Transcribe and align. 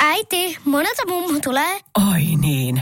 Äiti, 0.00 0.58
monelta 0.64 1.02
mummu 1.08 1.40
tulee? 1.40 1.80
Oi 2.12 2.22
niin. 2.40 2.80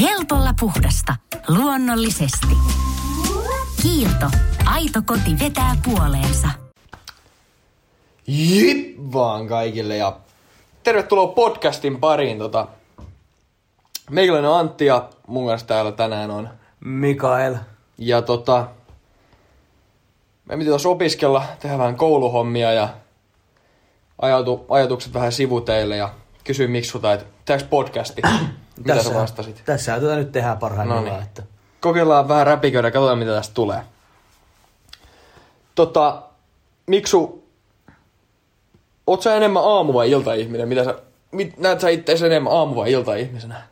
Helpolla 0.00 0.54
puhdasta. 0.60 1.16
Luonnollisesti. 1.48 2.56
Kiilto. 3.82 4.26
Aito 4.64 5.02
koti 5.06 5.38
vetää 5.40 5.76
puoleensa. 5.84 6.48
Jip 8.26 8.96
vaan 9.12 9.48
kaikille 9.48 9.96
ja 9.96 10.16
tervetuloa 10.82 11.26
podcastin 11.26 12.00
pariin. 12.00 12.38
Tota, 12.38 12.68
meikäläinen 14.10 14.50
on 14.50 14.60
Antti 14.60 14.86
ja 14.86 15.08
mun 15.26 15.46
kanssa 15.46 15.66
täällä 15.66 15.92
tänään 15.92 16.30
on. 16.30 16.48
Mikael. 16.80 17.54
Ja 17.98 18.22
tota, 18.22 18.66
me 20.44 20.56
piti 20.56 20.68
tuossa 20.68 20.88
opiskella, 20.88 21.44
tehdä 21.60 21.78
vähän 21.78 21.96
kouluhommia 21.96 22.72
ja 22.72 22.88
ajatu, 24.22 24.66
ajatukset 24.68 25.14
vähän 25.14 25.32
sivuteille 25.32 25.96
ja 25.96 26.10
kysyin 26.44 26.70
Miksulta, 26.70 27.12
että 27.12 27.26
tehdäänkö 27.44 27.66
podcasti? 27.70 28.22
Mitä 28.84 29.02
sä 29.02 29.14
vastasit? 29.14 29.62
Tässä 29.66 30.00
tätä 30.00 30.16
nyt 30.16 30.32
tehdään 30.32 30.58
parhaimmillaan. 30.58 31.04
Noniin. 31.04 31.22
Että 31.22 31.42
Kokeillaan 31.80 32.28
vähän 32.28 32.46
räpiköidä 32.46 32.88
ja 32.88 32.92
katsotaan 32.92 33.18
mitä 33.18 33.30
tästä 33.30 33.54
tulee. 33.54 33.80
Tota, 35.74 36.22
Miksu, 36.86 37.48
oot 39.06 39.22
sä 39.22 39.36
enemmän 39.36 39.62
aamu- 39.62 39.94
vai 39.94 40.10
iltaihminen? 40.10 40.68
Mitä 40.68 40.84
sä, 40.84 40.94
mit, 41.32 41.58
näet 41.58 41.80
sä 41.80 41.88
itse 41.88 42.26
enemmän 42.26 42.52
aamu- 42.52 42.76
vai 42.76 42.92
iltaihmisenä? 42.92 43.62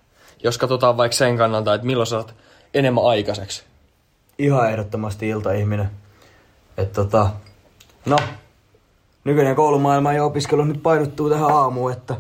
Jos 0.45 0.59
katsotaan 0.59 0.97
vaikka 0.97 1.17
sen 1.17 1.37
kannalta, 1.37 1.75
että 1.75 1.87
milloin 1.87 2.15
oot 2.15 2.35
enemmän 2.75 3.05
aikaiseksi. 3.05 3.63
ihan 4.39 4.71
ehdottomasti 4.71 5.29
iltaihminen. 5.29 5.91
Et 6.77 6.93
tota, 6.93 7.31
no, 8.07 8.17
nykyinen 9.25 9.57
koulumaailma 9.57 10.13
ja 10.13 10.25
opiskelu 10.25 10.65
nyt 10.65 10.83
painottuu 10.83 11.31
tähän 11.31 11.51
aamuun, 11.51 11.93
että 11.93 12.17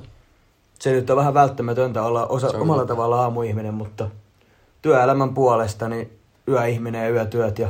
se 0.79 0.93
nyt 0.93 1.11
on 1.11 1.17
vähän 1.17 1.35
välttämätöntä 1.35 2.03
olla 2.03 2.27
osa, 2.27 2.49
omalla 2.59 2.87
tavalla 2.87 3.23
aamuihminen, 3.23 3.75
mutta 3.75 4.09
työelämän 4.83 5.35
puolesta 5.35 5.89
niin 5.89 6.19
yöihminen 6.49 7.05
ja 7.05 7.11
yötyöt 7.11 7.59
ja 7.59 7.69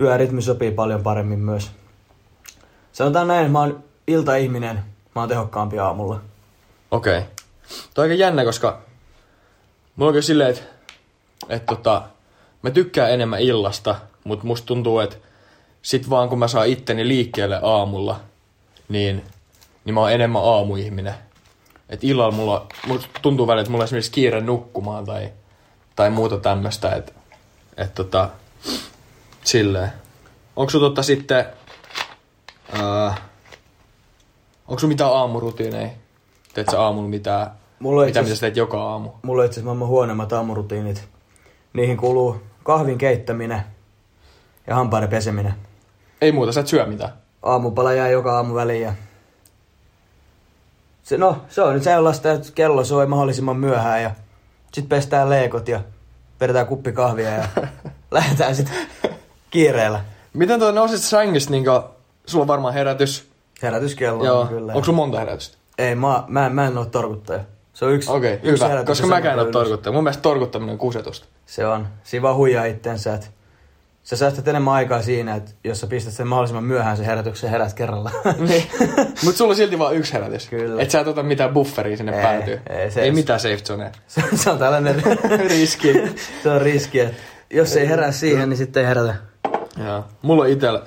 yörytmi 0.00 0.42
sopii 0.42 0.70
paljon 0.70 1.02
paremmin 1.02 1.38
myös. 1.38 1.70
Sanotaan 2.92 3.28
näin, 3.28 3.40
että 3.40 3.52
mä 3.52 3.60
oon 3.60 3.84
iltaihminen, 4.06 4.76
mä 5.14 5.22
oon 5.22 5.28
tehokkaampi 5.28 5.78
aamulla. 5.78 6.20
Okei. 6.90 7.18
Okay. 7.18 7.30
Toi 7.94 8.04
on 8.04 8.10
aika 8.10 8.22
jännä, 8.22 8.44
koska 8.44 8.78
mulla 10.00 10.08
on 10.08 10.12
kyllä 10.12 10.26
silleen, 10.26 10.50
että, 10.50 10.62
että 11.48 11.76
tota, 11.76 12.02
mä 12.62 12.70
tykkään 12.70 13.10
enemmän 13.10 13.40
illasta, 13.40 13.96
mutta 14.24 14.46
musta 14.46 14.66
tuntuu, 14.66 14.98
että 14.98 15.16
sit 15.82 16.10
vaan 16.10 16.28
kun 16.28 16.38
mä 16.38 16.48
saan 16.48 16.68
itteni 16.68 17.08
liikkeelle 17.08 17.60
aamulla, 17.62 18.20
niin, 18.88 19.24
niin 19.84 19.94
mä 19.94 20.00
oon 20.00 20.12
enemmän 20.12 20.44
aamuihminen. 20.44 21.14
Et 21.88 22.04
illalla 22.04 22.34
mulla, 22.34 22.66
musta 22.86 23.08
tuntuu 23.22 23.46
välillä, 23.46 23.60
että 23.60 23.70
mulla 23.70 23.82
on 23.82 23.84
esimerkiksi 23.84 24.10
kiire 24.10 24.40
nukkumaan 24.40 25.04
tai, 25.04 25.32
tai 25.96 26.10
muuta 26.10 26.38
tämmöistä, 26.38 26.94
että 26.94 27.12
et 27.76 27.94
tota, 27.94 28.28
silleen. 29.44 29.92
Onko 30.56 30.70
sun 30.70 30.80
totta 30.80 31.02
sitten, 31.02 31.44
ää, 32.72 33.14
onko 34.68 34.78
sun 34.78 34.88
mitään 34.88 35.12
aamurutiineja? 35.12 35.90
Teet 36.54 36.68
sä 36.70 36.82
aamulla 36.82 37.08
mitään, 37.08 37.59
Mulla 37.80 38.04
mitä, 38.04 38.22
mitä 38.22 38.34
sä 38.34 38.40
teet 38.40 38.56
joka 38.56 38.82
aamu? 38.82 39.10
Mulla 39.22 39.42
on 39.42 39.46
itse 39.46 39.54
asiassa 39.54 39.64
maailman 39.64 39.88
huonoimmat 39.88 40.32
aamurutiinit. 40.32 41.08
Niihin 41.72 41.96
kuuluu 41.96 42.36
kahvin 42.62 42.98
keittäminen 42.98 43.62
ja 44.66 44.74
hampaiden 44.74 45.08
peseminen. 45.08 45.54
Ei 46.20 46.32
muuta, 46.32 46.52
sä 46.52 46.60
et 46.60 46.66
syö 46.66 46.86
mitään. 46.86 47.12
Aamupala 47.42 47.92
jää 47.92 48.08
joka 48.08 48.36
aamu 48.36 48.54
väliin 48.54 48.82
ja... 48.82 48.92
Se, 51.02 51.18
no, 51.18 51.36
se 51.48 51.62
on 51.62 51.74
nyt 51.74 51.82
sellaista, 51.82 52.32
että 52.32 52.48
kello 52.54 52.84
soi 52.84 53.06
mahdollisimman 53.06 53.56
myöhään 53.56 54.02
ja 54.02 54.10
sit 54.72 54.88
pestään 54.88 55.30
leekot 55.30 55.68
ja 55.68 55.80
vedetään 56.40 56.66
kuppi 56.66 56.92
kahvia 56.92 57.30
ja 57.30 57.44
lähdetään 58.10 58.56
sitten 58.56 58.76
kiireellä. 59.50 60.04
Miten 60.32 60.60
tuo 60.60 60.72
nousit 60.72 61.00
sängystä, 61.00 61.50
niin 61.50 61.64
sulla 62.26 62.42
on 62.42 62.48
varmaan 62.48 62.74
herätys. 62.74 63.30
Herätyskello 63.62 64.24
Joo. 64.24 64.40
on 64.40 64.48
kyllä. 64.48 64.72
Onko 64.72 64.84
sulla 64.84 64.96
monta 64.96 65.18
herätystä? 65.18 65.58
Ei, 65.78 65.94
mä, 65.94 66.24
mä, 66.28 66.50
mä 66.50 66.66
en 66.66 66.78
oo 66.78 66.84
torkuttaja. 66.84 67.44
Se 67.80 67.84
on 67.86 67.92
yksi, 67.92 68.10
Okei, 68.10 68.34
okay, 68.34 68.50
yksi 68.50 68.64
hyvä. 68.64 68.84
Koska 68.84 69.06
mäkään 69.06 69.32
en 69.32 69.38
se 69.38 69.44
ole 69.44 69.52
torkuttaja. 69.52 69.92
Mun 69.92 70.04
mielestä 70.04 70.22
torkuttaminen 70.22 70.72
on 70.72 70.78
kusetusta. 70.78 71.26
Se 71.46 71.66
on. 71.66 71.88
Siinä 72.04 72.22
vaan 72.22 72.36
huijaa 72.36 72.64
itsensä, 72.64 73.14
että 73.14 73.26
sä 74.02 74.16
säästät 74.16 74.48
enemmän 74.48 74.74
aikaa 74.74 75.02
siinä, 75.02 75.34
että 75.34 75.50
jos 75.64 75.80
sä 75.80 75.86
pistät 75.86 76.14
sen 76.14 76.26
mahdollisimman 76.26 76.64
myöhään 76.64 76.96
sen 76.96 77.06
herätyksen, 77.06 77.50
herät 77.50 77.74
kerralla. 77.74 78.10
niin. 78.48 78.64
Mut 79.24 79.36
sulla 79.36 79.50
on 79.50 79.56
silti 79.56 79.78
vaan 79.78 79.96
yksi 79.96 80.12
herätys. 80.12 80.48
Kyllä. 80.48 80.82
Et 80.82 80.90
sä 80.90 81.00
et 81.00 81.06
ota 81.06 81.22
mitään 81.22 81.50
bufferia 81.52 81.96
sinne 81.96 82.16
Ei, 82.16 82.22
päätyy. 82.22 82.60
ei, 82.70 82.90
se- 82.90 83.00
ei 83.02 83.10
mitään 83.10 83.40
safe 83.40 83.56
zonea. 83.64 83.90
se, 84.08 84.22
se 84.34 84.50
on 84.50 84.58
tällainen 84.58 85.02
Riski. 85.50 85.92
se 86.42 86.50
on 86.50 86.60
riski, 86.62 87.00
että 87.00 87.16
jos 87.50 87.76
ei 87.76 87.88
herää 87.88 88.12
siihen, 88.12 88.48
niin 88.48 88.58
sitten 88.58 88.80
ei 88.80 88.88
herätä. 88.88 89.14
Joo. 89.84 90.04
Mulla 90.22 90.42
on 90.42 90.48
itellä, 90.50 90.82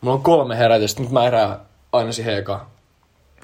mulla 0.00 0.16
on 0.16 0.22
kolme 0.22 0.58
herätystä, 0.58 1.00
mutta 1.00 1.14
mä 1.14 1.22
herään 1.22 1.56
aina 1.92 2.12
siihen 2.12 2.38
ekaan. 2.38 2.71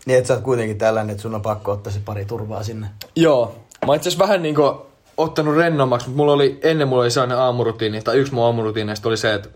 Niin, 0.09 0.19
että 0.19 0.29
sä 0.29 0.35
oot 0.35 0.43
kuitenkin 0.43 0.79
tällainen, 0.79 1.11
että 1.11 1.23
sun 1.23 1.35
on 1.35 1.43
pakko 1.43 1.73
ottaa 1.73 1.93
se 1.93 2.01
pari 2.05 2.25
turvaa 2.25 2.63
sinne. 2.63 2.87
Joo. 3.17 3.55
Mä 3.87 3.95
itse 3.95 4.09
asiassa 4.09 4.25
vähän 4.25 4.43
niinku 4.43 4.87
ottanut 5.17 5.57
rennommaksi, 5.57 6.09
mutta 6.09 6.17
mulla 6.17 6.33
oli, 6.33 6.61
ennen 6.63 6.89
mulla 6.89 7.03
oli 7.03 7.11
sellainen 7.11 7.39
aamurutiini, 7.39 8.03
tai 8.03 8.17
yksi 8.17 8.35
mun 8.35 8.45
aamurutiineista 8.45 9.09
oli 9.09 9.17
se, 9.17 9.35
että 9.35 9.49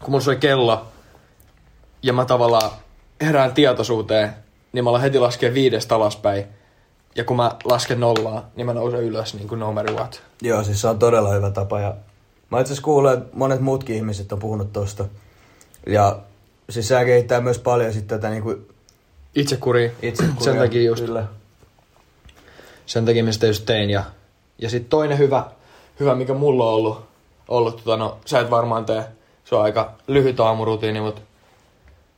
kun 0.00 0.10
mulla 0.10 0.24
soi 0.24 0.36
kello, 0.36 0.86
ja 2.02 2.12
mä 2.12 2.24
tavallaan 2.24 2.70
herään 3.20 3.54
tietoisuuteen, 3.54 4.34
niin 4.72 4.84
mä 4.84 4.90
alan 4.90 5.00
heti 5.00 5.18
laskea 5.18 5.54
viidestä 5.54 5.94
alaspäin. 5.94 6.44
Ja 7.16 7.24
kun 7.24 7.36
mä 7.36 7.50
lasken 7.64 8.00
nollaa, 8.00 8.50
niin 8.56 8.66
mä 8.66 8.74
nousen 8.74 9.02
ylös 9.02 9.34
niin 9.34 9.48
kuin 9.48 9.58
no 9.58 9.72
matter 9.72 9.94
what. 9.94 10.22
Joo, 10.42 10.62
siis 10.64 10.80
se 10.80 10.88
on 10.88 10.98
todella 10.98 11.32
hyvä 11.32 11.50
tapa. 11.50 11.80
Ja 11.80 11.94
mä 12.50 12.60
itse 12.60 12.72
asiassa 12.72 12.84
kuulen, 12.84 13.18
että 13.18 13.36
monet 13.36 13.60
muutkin 13.60 13.96
ihmiset 13.96 14.32
on 14.32 14.38
puhunut 14.38 14.72
tosta. 14.72 15.04
Ja 15.86 16.18
siis 16.70 16.88
sä 16.88 17.04
kehittää 17.04 17.40
myös 17.40 17.58
paljon 17.58 17.92
sitten 17.92 18.20
tätä 18.20 18.30
niinku 18.30 18.50
Itse 18.50 18.73
kuri. 19.60 19.92
itse 20.02 20.24
Sen 20.40 20.58
takia 20.58 20.82
just, 20.82 21.04
Kyllä. 21.04 21.26
sen 22.86 23.04
takia 23.04 23.24
mä 23.24 23.32
sitä 23.32 23.46
just 23.46 23.66
tein. 23.66 23.90
Ja, 23.90 24.04
ja 24.58 24.70
sitten 24.70 24.90
toinen 24.90 25.18
hyvä, 25.18 25.44
hyvä, 26.00 26.14
mikä 26.14 26.34
mulla 26.34 26.66
on 26.66 26.74
ollut, 26.74 27.04
ollut 27.48 27.76
tota, 27.76 27.96
no, 27.96 28.18
sä 28.24 28.40
et 28.40 28.50
varmaan 28.50 28.84
tee, 28.84 29.04
se 29.44 29.54
on 29.54 29.62
aika 29.62 29.92
lyhyt 30.06 30.40
aamurutiini, 30.40 31.00
mutta 31.00 31.22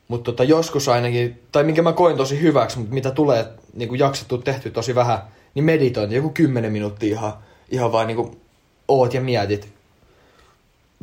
mut 0.08 0.22
tota, 0.22 0.44
joskus 0.44 0.88
ainakin, 0.88 1.42
tai 1.52 1.64
minkä 1.64 1.82
mä 1.82 1.92
koin 1.92 2.16
tosi 2.16 2.40
hyväksi, 2.40 2.78
mutta 2.78 2.94
mitä 2.94 3.10
tulee 3.10 3.46
niin 3.74 3.88
kuin 3.88 3.98
jaksattu 3.98 4.38
tehty 4.38 4.70
tosi 4.70 4.94
vähän, 4.94 5.18
niin 5.54 5.64
meditointi, 5.64 6.14
joku 6.14 6.30
10 6.30 6.72
minuuttia 6.72 7.14
ihan, 7.14 7.32
ihan 7.70 7.92
vaan 7.92 8.06
niin 8.06 8.16
kuin 8.16 8.40
oot 8.88 9.14
ja 9.14 9.20
mietit. 9.20 9.68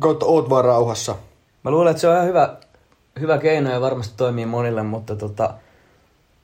Kautta 0.00 0.26
oot 0.26 0.50
vaan 0.50 0.64
rauhassa. 0.64 1.16
Mä 1.62 1.70
luulen, 1.70 1.90
että 1.90 2.00
se 2.00 2.08
on 2.08 2.14
ihan 2.14 2.26
hyvä, 2.26 2.56
hyvä 3.20 3.38
keino 3.38 3.70
ja 3.70 3.80
varmasti 3.80 4.14
toimii 4.16 4.46
monille, 4.46 4.82
mutta 4.82 5.16
tota, 5.16 5.54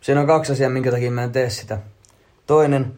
siinä 0.00 0.21
on 0.21 0.27
kaksi 0.27 0.53
asiaa, 0.53 0.71
minkä 0.71 0.91
takia 0.91 1.11
mä 1.11 1.22
en 1.25 1.33
tee 1.33 1.50
sitä. 1.50 1.78
Toinen, 2.47 2.93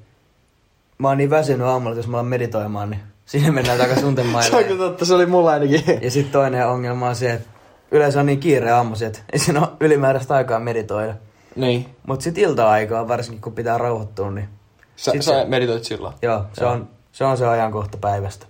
mä 0.98 1.08
oon 1.08 1.18
niin 1.18 1.30
väsynyt 1.30 1.66
aamulla, 1.66 1.92
että 1.92 1.98
jos 1.98 2.08
mä 2.08 2.16
alan 2.16 2.26
meditoimaan, 2.26 2.90
niin 2.90 3.00
siinä 3.26 3.52
mennään 3.52 3.78
takaisin 3.78 4.16
Se 4.50 4.56
on 4.56 4.64
kyllä 4.64 4.78
totta, 4.88 5.04
se 5.04 5.14
oli 5.14 5.26
mulla 5.26 5.50
ainakin. 5.50 5.82
Ja 6.02 6.10
sitten 6.10 6.32
toinen 6.32 6.68
ongelma 6.68 7.08
on 7.08 7.16
se, 7.16 7.32
että 7.32 7.48
yleensä 7.90 8.20
on 8.20 8.26
niin 8.26 8.40
kiire 8.40 8.70
aamuisin, 8.70 9.06
että 9.06 9.18
ei 9.32 9.38
siinä 9.38 9.60
ole 9.60 9.68
ylimääräistä 9.80 10.34
aikaa 10.34 10.60
meditoida. 10.60 11.14
niin. 11.56 11.86
Mutta 12.06 12.22
sitten 12.22 12.44
ilta-aikaa, 12.44 13.08
varsinkin 13.08 13.40
kun 13.42 13.52
pitää 13.52 13.78
rauhoittua, 13.78 14.30
niin 14.30 14.48
Sä, 14.96 15.10
Sit 15.12 15.22
sä 15.22 15.32
se- 15.40 15.44
meditoit 15.48 15.84
silloin. 15.84 16.14
joo, 16.22 16.44
se, 16.52 16.64
Joo. 16.64 16.72
On, 16.72 16.88
se 17.12 17.24
on 17.24 17.36
se 17.36 17.46
ajankohta 17.46 17.98
päivästä. 17.98 18.46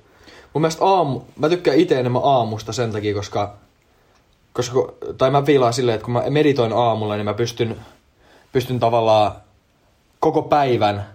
Mun 0.55 0.63
mielestä 0.63 0.85
aamu, 0.85 1.21
mä 1.39 1.49
tykkään 1.49 1.77
itse 1.77 2.01
enemmän 2.01 2.23
aamusta 2.25 2.73
sen 2.73 2.93
takia, 2.93 3.15
koska, 3.15 3.55
koska 4.53 4.93
tai 5.19 5.31
mä 5.31 5.47
viilaan 5.47 5.73
silleen, 5.73 5.95
että 5.95 6.05
kun 6.05 6.15
mä 6.15 6.23
meditoin 6.31 6.73
aamulla, 6.73 7.15
niin 7.15 7.25
mä 7.25 7.35
pystyn, 7.35 7.77
pystyn 8.53 8.81
tavallaan 8.81 9.33
koko 10.21 10.43
päivän 10.43 11.07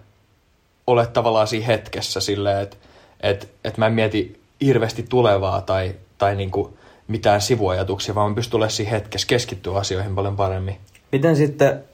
ole 0.86 1.06
tavallaan 1.06 1.46
siinä 1.46 1.66
hetkessä 1.66 2.20
silleen, 2.20 2.62
että 2.62 2.76
et, 3.20 3.50
et 3.64 3.78
mä 3.78 3.86
en 3.86 3.92
mieti 3.92 4.40
hirveästi 4.60 5.02
tulevaa 5.02 5.60
tai, 5.60 5.94
tai 6.18 6.36
niinku 6.36 6.78
mitään 7.08 7.40
sivuajatuksia, 7.40 8.14
vaan 8.14 8.30
mä 8.30 8.34
pystyn 8.34 8.56
olemaan 8.56 8.70
siinä 8.70 8.90
hetkessä 8.90 9.26
keskittyä 9.26 9.76
asioihin 9.76 10.14
paljon 10.14 10.36
paremmin. 10.36 10.76
Miten 11.12 11.36
sitten, 11.36 11.84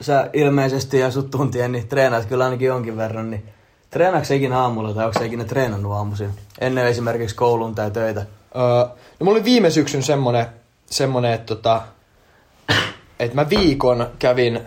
sä 0.00 0.30
ilmeisesti 0.32 0.98
ja 0.98 1.10
sut 1.10 1.30
tuntien, 1.30 1.72
niin 1.72 1.88
treenaat 1.88 2.26
kyllä 2.26 2.44
ainakin 2.44 2.68
jonkin 2.68 2.96
verran, 2.96 3.30
niin 3.30 3.44
treenaatko 3.90 4.34
ikinä 4.34 4.60
aamulla 4.60 4.94
tai 4.94 5.06
onko 5.06 5.24
ikinä 5.24 5.44
treenannut 5.44 5.92
aamuisin? 5.92 6.30
Ennen 6.60 6.86
esimerkiksi 6.86 7.36
koulun 7.36 7.74
tai 7.74 7.90
töitä. 7.90 8.20
Öö, 8.20 8.62
no 9.20 9.24
mulla 9.24 9.36
oli 9.36 9.44
viime 9.44 9.70
syksyn 9.70 10.02
semmonen, 10.02 10.46
semmonen 10.86 11.32
että 11.32 11.46
tota, 11.46 11.82
et 13.18 13.34
mä 13.34 13.50
viikon 13.50 14.10
kävin 14.18 14.60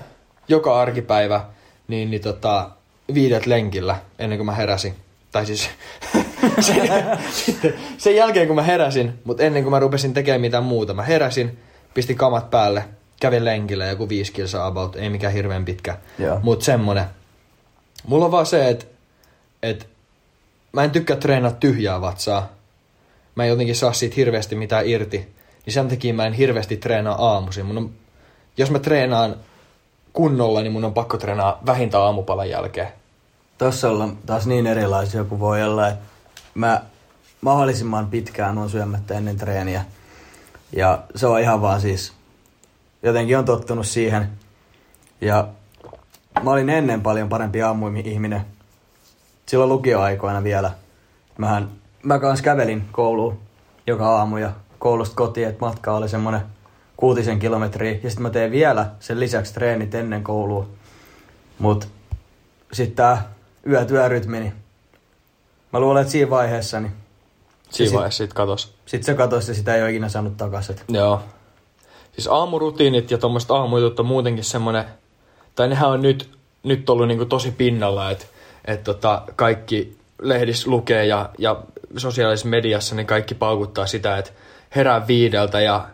joka 0.48 0.82
arkipäivä 0.82 1.46
niin, 1.88 2.12
niin 2.12 2.22
tota, 2.22 2.70
viidet 3.14 3.46
lenkillä 3.46 3.96
ennen 4.20 4.38
kuin 4.38 4.46
mä 4.46 4.56
heräsin. 4.56 4.96
Tai 5.32 5.46
siis 5.46 5.70
sen, 6.60 6.90
sitten 7.32 7.74
sen 7.98 8.16
jälkeen 8.16 8.48
kun 8.48 8.56
mä 8.56 8.64
heräsin, 8.64 9.14
mutta 9.24 9.44
ennen 9.44 9.64
kuin 9.64 9.72
mä 9.72 9.80
rupesin 9.80 10.14
tekemään 10.14 10.42
mitään 10.42 10.64
muuta, 10.64 10.94
mä 10.94 11.04
heräsin, 11.04 11.60
pistin 11.94 12.16
kamat 12.16 12.50
päälle, 12.50 12.86
kävin 13.20 13.46
lenkillä 13.46 13.86
joku 13.86 14.10
viisi 14.10 14.32
kilsaa 14.32 14.68
about, 14.68 14.96
ei 14.96 15.10
mikään 15.10 15.34
hirveän 15.34 15.66
pitkä, 15.66 15.98
mutta 16.44 16.66
semmonen. 16.66 17.06
Mulla 18.08 18.26
on 18.26 18.32
vaan 18.32 18.46
se, 18.46 18.70
että 18.70 18.86
et, 19.64 19.88
mä 20.74 20.84
en 20.84 20.92
tykkää 20.92 21.18
treenaa 21.18 21.52
tyhjää 21.52 22.02
vatsaa. 22.02 22.50
Mä 23.36 23.44
en 23.44 23.50
jotenkin 23.50 23.76
saa 23.76 23.94
siitä 23.94 24.16
hirveästi 24.16 24.56
mitään 24.56 24.88
irti. 24.88 25.18
Niin 25.66 25.74
sen 25.74 25.88
takia 25.88 26.14
mä 26.14 26.26
en 26.26 26.34
hirveästi 26.34 26.78
treenaa 26.78 27.28
aamuisin. 27.28 27.66
Mun 27.66 27.78
on, 27.78 27.92
jos 28.58 28.72
mä 28.72 28.80
treenaan 28.80 29.36
kunnolla, 30.14 30.62
niin 30.62 30.72
mun 30.72 30.86
on 30.86 30.94
pakko 30.94 31.18
treenaa 31.18 31.60
vähintään 31.66 32.04
aamupalan 32.04 32.50
jälkeen. 32.50 32.88
Tossa 33.58 33.90
ollaan 33.90 34.18
taas 34.26 34.48
niin 34.48 34.68
erilaisia 34.68 35.24
kuin 35.24 35.40
voi 35.40 35.64
olla, 35.64 35.88
että 35.88 36.06
mä 36.56 36.82
mahdollisimman 37.42 38.08
pitkään 38.08 38.58
on 38.58 38.70
syömättä 38.70 39.14
ennen 39.14 39.38
treeniä. 39.38 39.86
Ja 40.74 41.04
se 41.16 41.28
on 41.28 41.40
ihan 41.40 41.62
vaan 41.62 41.82
siis, 41.82 42.14
jotenkin 43.04 43.38
on 43.38 43.46
tottunut 43.46 43.88
siihen. 43.88 44.30
Ja 45.22 45.48
mä 46.44 46.52
olin 46.52 46.70
ennen 46.70 47.02
paljon 47.02 47.30
parempi 47.30 47.62
aamuihminen. 47.62 48.46
Silloin 49.46 49.70
lukioaikoina 49.70 50.44
vielä. 50.44 50.72
Mähän, 51.38 51.70
mä 52.04 52.20
kans 52.20 52.42
kävelin 52.42 52.86
kouluun 52.92 53.40
joka 53.88 54.18
aamu 54.18 54.38
ja 54.38 54.52
koulusta 54.80 55.16
kotiin, 55.16 55.48
että 55.48 55.66
matka 55.66 55.94
oli 55.94 56.10
semmonen 56.10 56.42
kuutisen 57.02 57.40
kilometriä. 57.40 57.92
Ja 57.92 58.10
sitten 58.10 58.22
mä 58.22 58.30
teen 58.30 58.52
vielä 58.52 58.86
sen 59.00 59.20
lisäksi 59.20 59.54
treenit 59.54 59.96
ennen 59.96 60.24
koulua. 60.24 60.68
Mut 61.60 61.88
sitten 62.74 62.96
tää 62.96 63.32
yötyörytmi, 63.68 64.40
niin 64.40 64.54
mä 65.74 65.80
luulen, 65.80 66.02
että 66.02 66.12
siinä 66.12 66.30
vaiheessa, 66.30 66.80
niin 66.80 66.92
Siinä 67.70 67.90
sit- 67.90 67.96
vaiheessa 67.98 68.24
sit 68.24 68.34
katos. 68.34 68.74
sit 68.86 69.04
se 69.04 69.14
katosi 69.14 69.52
ja 69.52 69.56
sitä 69.56 69.76
ei 69.76 69.82
ole 69.82 69.90
ikinä 69.90 70.10
saanut 70.10 70.38
takaisin. 70.38 70.76
Joo. 70.90 71.22
Siis 72.12 72.28
aamurutiinit 72.28 73.12
ja 73.12 73.18
tuommoiset 73.18 73.52
aamujutut 73.52 74.00
on 74.00 74.06
muutenkin 74.06 74.44
semmonen, 74.44 74.86
tai 75.56 75.68
nehän 75.68 75.90
on 75.90 76.02
nyt, 76.02 76.30
nyt 76.64 76.90
ollut 76.90 77.08
niinku 77.08 77.26
tosi 77.26 77.52
pinnalla, 77.52 78.12
että 78.12 78.26
et 78.66 78.84
tota, 78.84 79.22
kaikki 79.36 79.98
lehdissä 80.22 80.70
lukee 80.70 81.06
ja, 81.06 81.30
ja 81.38 81.64
sosiaalisessa 81.98 82.48
mediassa 82.48 82.96
niin 82.96 83.08
kaikki 83.08 83.36
paukuttaa 83.36 83.88
sitä, 83.88 84.18
että 84.18 84.32
herää 84.76 85.08
viideltä 85.08 85.62
ja 85.62 85.88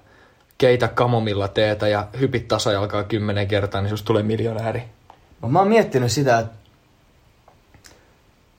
keitä 0.58 0.88
kamomilla 0.88 1.48
teetä 1.48 1.88
ja 1.88 2.08
hypit 2.20 2.48
tasajalkaa 2.48 3.04
kymmenen 3.04 3.48
kertaa, 3.48 3.82
niin 3.82 3.90
susta 3.90 4.06
tulee 4.08 4.24
miljonääri. 4.24 4.84
Mut 5.42 5.52
Mä 5.52 5.60
oon 5.60 5.68
miettinyt 5.68 6.12
sitä, 6.12 6.40
että 6.40 6.54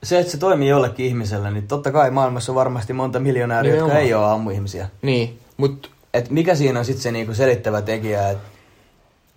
se, 0.03 0.19
että 0.19 0.31
se 0.31 0.37
toimii 0.37 0.69
jollekin 0.69 1.05
ihmiselle, 1.05 1.51
niin 1.51 1.67
totta 1.67 1.91
kai 1.91 2.11
maailmassa 2.11 2.51
on 2.51 2.55
varmasti 2.55 2.93
monta 2.93 3.19
miljonääriä, 3.19 3.75
jotka 3.75 3.97
ei 3.97 4.13
ole 4.13 4.25
aamuihmisiä. 4.25 4.89
Niin, 5.01 5.39
mut 5.57 5.91
Et 6.13 6.29
mikä 6.29 6.55
siinä 6.55 6.79
on 6.79 6.85
sitten 6.85 7.01
se 7.01 7.11
niinku 7.11 7.33
selittävä 7.33 7.81
tekijä, 7.81 8.29
että 8.29 8.43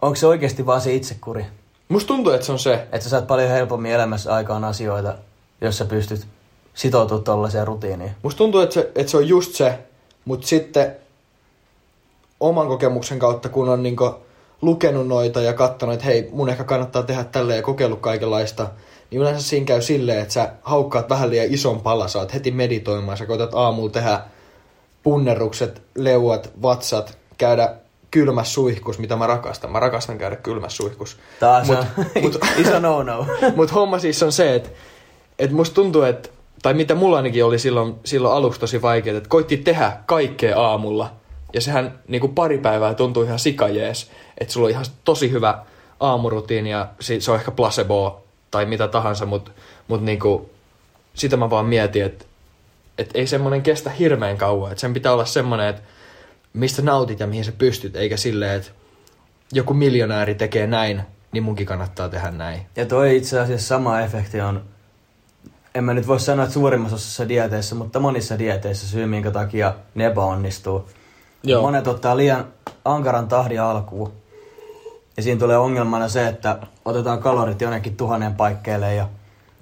onko 0.02 0.16
se 0.16 0.26
oikeasti 0.26 0.66
vaan 0.66 0.80
se 0.80 0.94
itsekuri? 0.94 1.46
musta 1.88 2.08
tuntuu, 2.08 2.32
että 2.32 2.46
se 2.46 2.52
on 2.52 2.58
se, 2.58 2.74
Että 2.74 3.00
sä 3.00 3.08
saat 3.08 3.26
paljon 3.26 3.50
helpommin 3.50 3.92
elämässä 3.92 4.34
aikaan 4.34 4.64
asioita, 4.64 5.14
jos 5.60 5.78
sä 5.78 5.84
pystyt 5.84 6.26
sitoutumaan 6.74 7.24
tollaiseen 7.24 7.66
rutiiniin. 7.66 8.10
Musta 8.22 8.38
tuntuu, 8.38 8.60
että 8.60 8.74
se, 8.74 8.90
että 8.94 9.10
se 9.10 9.16
on 9.16 9.28
just 9.28 9.54
se, 9.54 9.78
mutta 10.24 10.46
sitten 10.46 10.96
oman 12.42 12.68
kokemuksen 12.68 13.18
kautta, 13.18 13.48
kun 13.48 13.68
on 13.68 13.82
niinku 13.82 14.14
lukenut 14.62 15.08
noita 15.08 15.40
ja 15.40 15.52
katsonut, 15.52 15.94
että 15.94 16.06
hei, 16.06 16.28
mun 16.32 16.48
ehkä 16.48 16.64
kannattaa 16.64 17.02
tehdä 17.02 17.24
tälleen 17.24 17.56
ja 17.56 17.62
kokeillut 17.62 18.00
kaikenlaista, 18.00 18.66
niin 19.10 19.20
yleensä 19.20 19.48
siinä 19.48 19.66
käy 19.66 19.82
silleen, 19.82 20.18
että 20.18 20.34
sä 20.34 20.52
haukkaat 20.62 21.10
vähän 21.10 21.30
liian 21.30 21.46
ison 21.50 21.80
pala, 21.80 22.08
sä 22.08 22.18
oot 22.18 22.34
heti 22.34 22.50
meditoimaan, 22.50 23.18
sä 23.18 23.26
koetat 23.26 23.54
aamulla 23.54 23.90
tehdä 23.90 24.20
punnerrukset, 25.02 25.82
leuat, 25.94 26.50
vatsat, 26.62 27.18
käydä 27.38 27.74
kylmässä 28.10 28.54
suihkus, 28.54 28.98
mitä 28.98 29.16
mä 29.16 29.26
rakastan. 29.26 29.72
Mä 29.72 29.80
rakastan 29.80 30.18
käydä 30.18 30.36
kylmässä 30.36 30.76
suihkus. 30.76 31.16
Taas 31.40 31.68
Mut- 31.68 31.76
on 31.76 31.84
mut- 32.22 32.38
iso 32.66 32.78
no-no. 32.78 33.26
Mutta 33.56 33.74
homma 33.74 33.98
siis 33.98 34.22
on 34.22 34.32
se, 34.32 34.54
että 34.54 34.70
et 35.38 35.50
musta 35.50 35.74
tuntuu, 35.74 36.02
että, 36.02 36.28
tai 36.62 36.74
mitä 36.74 36.94
mulla 36.94 37.16
ainakin 37.16 37.44
oli 37.44 37.58
silloin, 37.58 37.94
silloin 38.04 38.34
aluksi 38.34 38.60
tosi 38.60 38.82
vaikeaa, 38.82 39.16
että 39.16 39.28
koitti 39.28 39.56
tehdä 39.56 39.92
kaikkea 40.06 40.60
aamulla. 40.60 41.10
Ja 41.54 41.60
sehän 41.60 41.98
niinku 42.08 42.28
pari 42.28 42.58
päivää 42.58 42.94
tuntui 42.94 43.24
ihan 43.24 43.38
sikajees, 43.38 44.10
että 44.38 44.52
sulla 44.52 44.66
on 44.66 44.70
ihan 44.70 44.84
tosi 45.04 45.30
hyvä 45.30 45.64
aamurutiini 46.00 46.70
ja 46.70 46.88
se 47.00 47.30
on 47.30 47.38
ehkä 47.38 47.50
placebo 47.50 48.24
tai 48.50 48.66
mitä 48.66 48.88
tahansa, 48.88 49.26
mutta 49.26 49.50
mut 49.88 50.02
niinku, 50.02 50.50
sitä 51.14 51.36
mä 51.36 51.50
vaan 51.50 51.66
mietin, 51.66 52.04
että 52.04 52.24
et 52.98 53.10
ei 53.14 53.26
semmonen 53.26 53.62
kestä 53.62 53.90
hirveän 53.90 54.36
kauan. 54.36 54.72
Että 54.72 54.80
sen 54.80 54.94
pitää 54.94 55.12
olla 55.12 55.24
semmonen, 55.24 55.68
että 55.68 55.82
mistä 56.52 56.82
nautit 56.82 57.20
ja 57.20 57.26
mihin 57.26 57.44
sä 57.44 57.52
pystyt, 57.52 57.96
eikä 57.96 58.16
silleen, 58.16 58.56
että 58.56 58.70
joku 59.52 59.74
miljonääri 59.74 60.34
tekee 60.34 60.66
näin, 60.66 61.02
niin 61.32 61.42
munkin 61.42 61.66
kannattaa 61.66 62.08
tehdä 62.08 62.30
näin. 62.30 62.66
Ja 62.76 62.86
toi 62.86 63.16
itse 63.16 63.40
asiassa 63.40 63.66
sama 63.66 64.00
efekti 64.00 64.40
on, 64.40 64.64
en 65.74 65.84
mä 65.84 65.94
nyt 65.94 66.06
voi 66.06 66.20
sanoa, 66.20 66.44
että 66.44 66.54
suurimmassa 66.54 66.96
osassa 66.96 67.28
dieteissä, 67.28 67.74
mutta 67.74 68.00
monissa 68.00 68.38
dieteissä 68.38 68.86
syy, 68.86 69.06
minkä 69.06 69.30
takia 69.30 69.74
ne 69.94 70.06
epäonnistuu. 70.06 70.88
Joo. 71.42 71.62
Monet 71.62 71.86
ottaa 71.86 72.16
liian 72.16 72.44
ankaran 72.84 73.28
tahdin 73.28 73.60
alkuun. 73.60 74.12
Ja 75.16 75.22
siinä 75.22 75.40
tulee 75.40 75.58
ongelmana 75.58 76.08
se, 76.08 76.28
että 76.28 76.58
otetaan 76.84 77.18
kalorit 77.18 77.60
jonnekin 77.60 77.96
tuhannen 77.96 78.34
paikkeelle 78.34 78.94
ja 78.94 79.08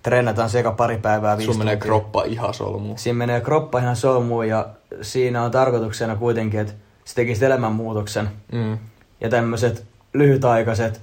treenataan 0.02 0.50
se 0.50 0.60
eka 0.60 0.72
pari 0.72 0.98
päivää 0.98 1.36
viisi 1.36 1.52
Sun 1.52 1.58
menee 1.58 1.76
tuntia. 1.76 1.86
kroppa 1.86 2.22
ihan 2.24 2.54
solmuun. 2.54 2.98
Siinä 2.98 3.16
menee 3.16 3.40
kroppa 3.40 3.78
ihan 3.78 3.96
solmuun 3.96 4.48
ja 4.48 4.66
siinä 5.02 5.42
on 5.42 5.50
tarkoituksena 5.50 6.16
kuitenkin, 6.16 6.60
että 6.60 6.72
se 7.04 7.14
tekisi 7.14 7.44
elämänmuutoksen. 7.44 8.30
Mm. 8.52 8.78
Ja 9.20 9.28
tämmöiset 9.28 9.84
lyhytaikaiset, 10.12 11.00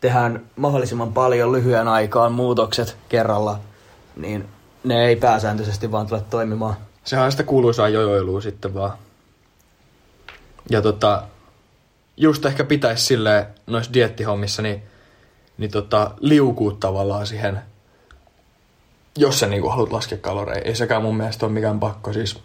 tehdään 0.00 0.42
mahdollisimman 0.56 1.12
paljon 1.12 1.52
lyhyen 1.52 1.88
aikaan 1.88 2.32
muutokset 2.32 2.96
kerralla, 3.08 3.58
niin 4.16 4.44
ne 4.84 5.06
ei 5.06 5.16
pääsääntöisesti 5.16 5.92
vaan 5.92 6.06
tule 6.06 6.22
toimimaan. 6.30 6.74
Sehän 7.04 7.24
on 7.24 7.30
sitä 7.30 7.42
kuuluisaa 7.42 7.88
jojoilua 7.88 8.40
sitten 8.40 8.74
vaan. 8.74 8.92
Ja 10.70 10.82
tota, 10.82 11.22
just 12.16 12.46
ehkä 12.46 12.64
pitäisi 12.64 13.04
silleen 13.04 13.46
noissa 13.66 13.92
diettihommissa, 13.92 14.62
niin, 14.62 14.82
niin 15.58 15.70
tota, 15.70 16.10
liukuu 16.20 16.72
tavallaan 16.72 17.26
siihen, 17.26 17.60
jos 19.18 19.40
sä 19.40 19.46
niinku 19.46 19.68
haluat 19.68 19.92
laskea 19.92 20.18
kaloreja. 20.18 20.62
Ei 20.64 20.74
sekään 20.74 21.02
mun 21.02 21.16
mielestä 21.16 21.46
ole 21.46 21.52
mikään 21.52 21.80
pakko 21.80 22.12
siis. 22.12 22.38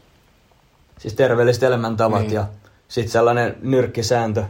Siis 1.00 1.14
terveelliset 1.14 1.64
elämäntavat 1.64 2.22
Niin. 2.22 2.34
ja 2.34 2.46
sitten 2.88 3.12
sellainen 3.12 3.58
nyrkkisääntö, 3.62 4.44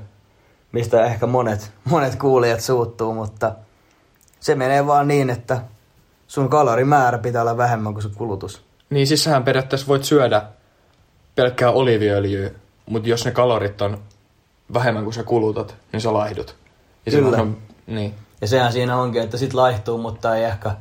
mistä 0.72 1.06
ehkä 1.06 1.28
monet, 1.28 1.72
monet 1.84 2.16
kuulijat 2.16 2.62
suuttuu, 2.62 3.14
mutta 3.14 3.56
se 4.40 4.56
menee 4.56 4.88
vaan 4.88 5.08
niin, 5.08 5.30
että 5.30 5.62
sun 6.28 6.50
kalorimäärä 6.50 7.18
pitää 7.18 7.42
olla 7.42 7.58
vähemmän 7.58 7.94
kuin 7.94 8.04
se 8.04 8.10
kulutus. 8.10 8.62
Niin 8.90 9.08
siis 9.08 9.24
sähän 9.24 9.44
periaatteessa 9.44 9.88
voit 9.88 10.04
syödä 10.04 10.42
pelkkää 11.36 11.72
oliiviöljyä, 11.72 12.52
mutta 12.86 13.10
jos 13.10 13.26
ne 13.26 13.32
kalorit 13.32 13.82
on 13.82 13.98
vähemmän 14.74 15.04
kuin 15.04 15.14
sä 15.14 15.24
kulutat, 15.24 15.76
niin 15.92 16.02
sä 16.02 16.14
laihdut. 16.14 16.56
Ja 17.06 17.12
Kyllä. 17.12 17.38
On, 17.38 17.58
niin. 17.88 18.14
Ja 18.42 18.48
sehän 18.48 18.72
siinä 18.72 18.98
onkin, 18.98 19.22
että 19.22 19.38
sit 19.38 19.54
laihtuu, 19.54 19.98
mutta 19.98 20.36
ei 20.36 20.44
ehkä 20.44 20.72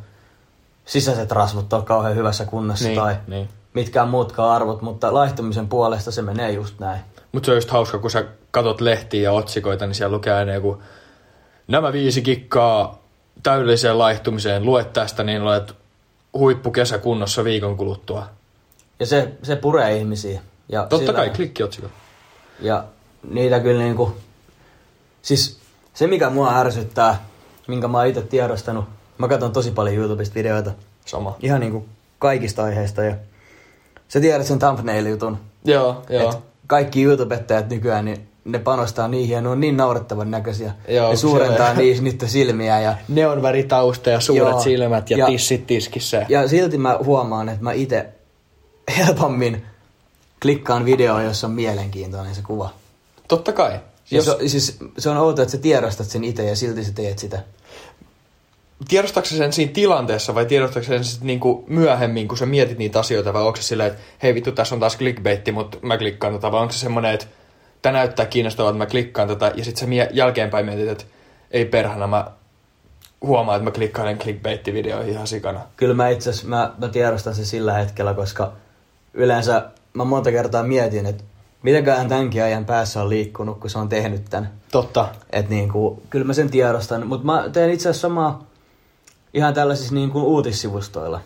sisäiset 0.84 1.32
rasvot 1.32 1.72
ole 1.72 1.82
kauhean 1.82 2.16
hyvässä 2.16 2.44
kunnossa 2.44 2.88
Niin, 2.88 3.00
tai 3.00 3.16
niin. 3.26 3.48
mitkään 3.74 4.08
muutkaan 4.08 4.56
arvot, 4.56 4.82
mutta 4.82 5.14
laihtumisen 5.14 5.68
puolesta 5.68 6.10
se 6.10 6.22
menee 6.22 6.50
just 6.50 6.78
näin. 6.78 7.00
Mutta 7.32 7.46
se 7.46 7.50
on 7.52 7.56
just 7.56 7.70
hauska, 7.70 7.98
kun 7.98 8.10
sä 8.10 8.24
katot 8.50 8.80
lehtiä 8.80 9.22
ja 9.22 9.32
otsikoita, 9.32 9.86
niin 9.86 9.94
siellä 9.94 10.16
lukee 10.16 10.32
aina 10.32 10.54
joku 10.54 10.82
nämä 11.68 11.92
viisi 11.92 12.22
kikkaa 12.22 13.02
täydelliseen 13.42 13.98
laihtumiseen, 13.98 14.64
lue 14.64 14.84
tästä, 14.84 15.22
niin 15.22 15.42
olet 15.42 15.74
huippukesäkunnossa 16.34 17.44
viikon 17.44 17.76
kuluttua. 17.76 18.26
Ja 19.00 19.06
se, 19.06 19.32
se 19.42 19.56
puree 19.56 19.96
ihmisiä. 19.96 20.40
Ja 20.72 20.80
Totta 20.82 20.96
sillä- 20.98 21.12
kai, 21.12 21.30
klikkiotsikot. 21.30 21.90
Ja 22.60 22.84
niitä 23.30 23.60
kyllä 23.60 23.82
niinku... 23.82 24.16
Siis 25.22 25.58
se 25.94 26.06
mikä 26.06 26.30
mua 26.30 26.58
ärsyttää, 26.58 27.24
minkä 27.68 27.88
mä 27.88 27.98
oon 27.98 28.06
itse 28.06 28.22
tiedostanut, 28.22 28.84
mä 29.18 29.28
katson 29.28 29.52
tosi 29.52 29.70
paljon 29.70 29.96
YouTubesta 29.96 30.34
videoita. 30.34 30.70
Sama. 31.04 31.36
Ihan 31.40 31.60
niinku 31.60 31.86
kaikista 32.18 32.64
aiheista 32.64 33.02
ja 33.04 33.14
sä 34.08 34.20
tiedät 34.20 34.46
sen 34.46 34.58
thumbnail-jutun. 34.58 35.38
Joo, 35.64 36.02
joo. 36.08 36.30
Et 36.30 36.38
kaikki 36.66 37.02
YouTubettajat 37.02 37.68
nykyään, 37.68 38.04
niin 38.04 38.28
ne 38.44 38.58
panostaa 38.58 39.08
niihin 39.08 39.34
ja 39.34 39.40
ne 39.40 39.48
on 39.48 39.60
niin 39.60 39.76
naurettavan 39.76 40.30
näköisiä. 40.30 40.72
Joo, 40.88 41.10
ne 41.10 41.16
suurentaa 41.16 41.74
niissä 41.78 42.04
niiden 42.04 42.28
silmiä 42.28 42.80
ja, 42.80 42.94
Neonväritausta 43.08 44.10
ja 44.10 44.20
suuret 44.20 44.50
Joo. 44.52 44.60
silmät 44.60 45.10
ja, 45.10 45.16
Ja- 45.18 45.26
tissit 45.26 45.66
tiskissä. 45.66 46.26
ja 46.28 46.48
silti 46.48 46.78
mä 46.78 46.98
huomaan, 47.04 47.48
että 47.48 47.64
mä 47.64 47.72
itse 47.72 48.06
helpommin 48.98 49.66
klikkaan 50.42 50.84
videoa, 50.84 51.22
jossa 51.22 51.46
on 51.46 51.52
mielenkiintoinen 51.52 52.34
se 52.34 52.42
kuva. 52.42 52.70
Totta 53.28 53.52
kai. 53.52 53.80
Jos... 54.10 54.26
Jos, 54.26 54.36
Se, 54.38 54.48
siis 54.48 54.78
se 54.98 55.10
on 55.10 55.16
outoa, 55.16 55.42
että 55.42 55.52
sä 55.52 55.58
tiedostat 55.58 56.06
sen 56.06 56.24
itse 56.24 56.44
ja 56.44 56.56
silti 56.56 56.84
sä 56.84 56.92
teet 56.92 57.18
sitä. 57.18 57.42
tiedostatko 58.88 59.28
sen 59.28 59.52
siinä 59.52 59.72
tilanteessa 59.72 60.34
vai 60.34 60.46
tiedostatko 60.46 60.86
sen 60.86 61.04
sit 61.04 61.22
niinku 61.22 61.64
myöhemmin, 61.68 62.28
kun 62.28 62.38
sä 62.38 62.46
mietit 62.46 62.78
niitä 62.78 63.00
asioita, 63.00 63.32
vai 63.32 63.42
onko 63.42 63.56
se 63.56 63.62
silleen, 63.62 63.90
että 63.90 64.02
hei 64.22 64.34
vittu, 64.34 64.52
tässä 64.52 64.74
on 64.74 64.80
taas 64.80 64.96
clickbaitti, 64.96 65.52
mutta 65.52 65.78
mä 65.82 65.98
klikkaan 65.98 66.34
tätä, 66.34 66.52
vai 66.52 66.60
onko 66.60 66.72
se 66.72 66.78
semmoinen, 66.78 67.14
että 67.14 67.26
tämä 67.82 67.98
näyttää 67.98 68.26
kiinnostavalta, 68.26 68.74
että 68.74 68.84
mä 68.84 68.90
klikkaan 68.90 69.28
tätä, 69.28 69.52
ja 69.54 69.64
sitten 69.64 69.80
sä 69.80 69.86
mie- 69.86 70.10
jälkeenpäin 70.12 70.66
mietit, 70.66 70.88
että 70.88 71.04
ei 71.50 71.64
perhana, 71.64 72.06
mä 72.06 72.30
huomaan, 73.22 73.56
että 73.56 73.64
mä 73.64 73.74
klikkailen 73.74 74.18
clickbaitti-videoihin 74.18 75.12
ihan 75.12 75.26
sikana. 75.26 75.60
Kyllä 75.76 75.94
mä 75.94 76.08
itse 76.08 76.30
asiassa, 76.30 76.48
mä, 76.48 76.74
mä 76.78 76.88
tiedostan 76.88 77.34
sen 77.34 77.46
sillä 77.46 77.72
hetkellä, 77.72 78.14
koska 78.14 78.52
yleensä 79.14 79.70
mä 79.94 80.04
monta 80.04 80.30
kertaa 80.30 80.62
mietin, 80.62 81.06
että 81.06 81.24
mitenköhän 81.62 82.08
tämänkin 82.08 82.42
ajan 82.42 82.64
päässä 82.64 83.02
on 83.02 83.08
liikkunut, 83.08 83.58
kun 83.60 83.70
se 83.70 83.78
on 83.78 83.88
tehnyt 83.88 84.24
tän. 84.30 84.50
Totta. 84.72 85.08
Et 85.30 85.48
niinku, 85.48 86.02
kyllä 86.10 86.24
mä 86.24 86.32
sen 86.32 86.50
tiedostan, 86.50 87.06
mutta 87.06 87.26
mä 87.26 87.48
teen 87.52 87.70
itse 87.70 87.88
asiassa 87.88 88.08
samaa 88.08 88.46
ihan 89.34 89.54
tällaisissa 89.54 89.94
niinku 89.94 90.20
uutissivustoilla. 90.20 91.20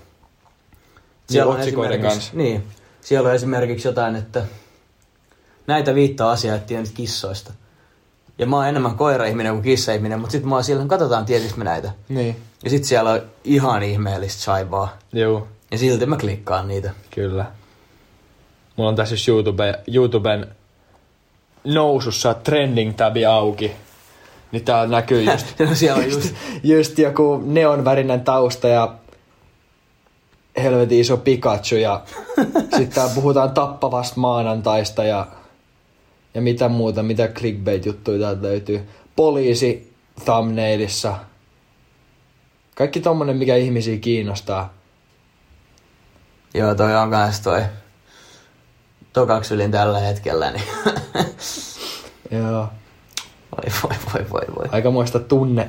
Niin, 1.31 1.45
otsikoiden 1.45 1.93
esimerkiksi- 1.93 2.19
kanssa. 2.19 2.37
Niin, 2.37 2.65
siellä 3.01 3.29
on 3.29 3.35
esimerkiksi 3.35 3.89
jotain, 3.89 4.17
että 4.17 4.45
näitä 5.67 5.95
viittaa 5.95 6.31
asiaa, 6.31 6.57
että 6.57 6.67
tiedät 6.67 6.91
kissoista. 6.95 7.53
Ja 8.39 8.47
mä 8.47 8.57
oon 8.57 8.69
enemmän 8.69 8.95
koira-ihminen 8.97 9.53
kuin 9.53 9.63
kissa-ihminen, 9.63 10.19
mutta 10.21 10.33
sitten 10.33 10.49
mä 10.49 10.55
oon 10.55 10.65
siellä, 10.65 10.87
katsotaan 10.87 11.25
tietysti 11.25 11.59
me 11.59 11.65
näitä. 11.65 11.91
Niin. 12.09 12.37
Ja 12.65 12.71
sitten 12.71 12.89
siellä 12.89 13.11
on 13.11 13.21
ihan 13.45 13.83
ihmeellistä 13.83 14.43
saivaa. 14.43 14.97
Joo, 15.13 15.47
Ja 15.71 15.79
silti 15.79 16.07
mä 16.07 16.17
klikkaan 16.17 16.69
niitä. 16.69 16.91
kyllä. 17.11 17.45
Mulla 18.77 18.91
on 18.91 18.97
tässä 18.97 19.15
just 19.15 19.29
YouTube, 19.29 19.75
YouTuben 19.93 20.47
nousussa 21.65 22.35
trending 22.35 22.97
tabi 22.97 23.27
auki. 23.27 23.73
Niin 24.53 24.65
täällä 24.65 24.97
näkyy 24.97 25.23
just, 25.23 25.47
no 25.59 25.75
siellä 25.75 25.99
on 25.99 26.11
just, 26.11 26.35
just 26.63 26.99
joku 26.99 27.43
neonvärinen 27.45 28.21
tausta 28.21 28.69
ja 28.69 28.95
helvetin 30.63 31.01
iso 31.01 31.17
Pikachu 31.17 31.77
ja 31.77 32.03
sitten 32.61 32.89
täällä 32.95 33.15
puhutaan 33.15 33.51
tappavasta 33.51 34.21
maanantaista 34.21 35.05
ja, 35.05 35.27
ja 36.35 36.43
mitä 36.43 36.69
muuta, 36.69 37.03
mitä 37.03 37.29
clickbait-juttuja 37.29 38.19
täältä 38.19 38.43
löytyy. 38.43 38.89
Poliisi 39.17 39.95
thumbnailissa. 40.25 41.17
Kaikki 42.75 43.01
tommonen, 43.01 43.37
mikä 43.37 43.57
ihmisiä 43.57 43.99
kiinnostaa. 43.99 44.75
joo 46.55 46.75
toi 46.75 46.97
on 46.97 47.11
kans 47.11 47.41
toi 47.41 47.63
tokaksi 49.17 49.55
ylin 49.55 49.71
tällä 49.71 49.99
hetkellä, 49.99 50.51
niin 50.51 50.65
Joo. 52.31 52.69
voi 53.57 53.73
voi 53.83 53.97
voi 54.13 54.27
voi 54.31 54.57
voi. 54.57 54.69
Aikamoista 54.73 55.19
tunne, 55.19 55.69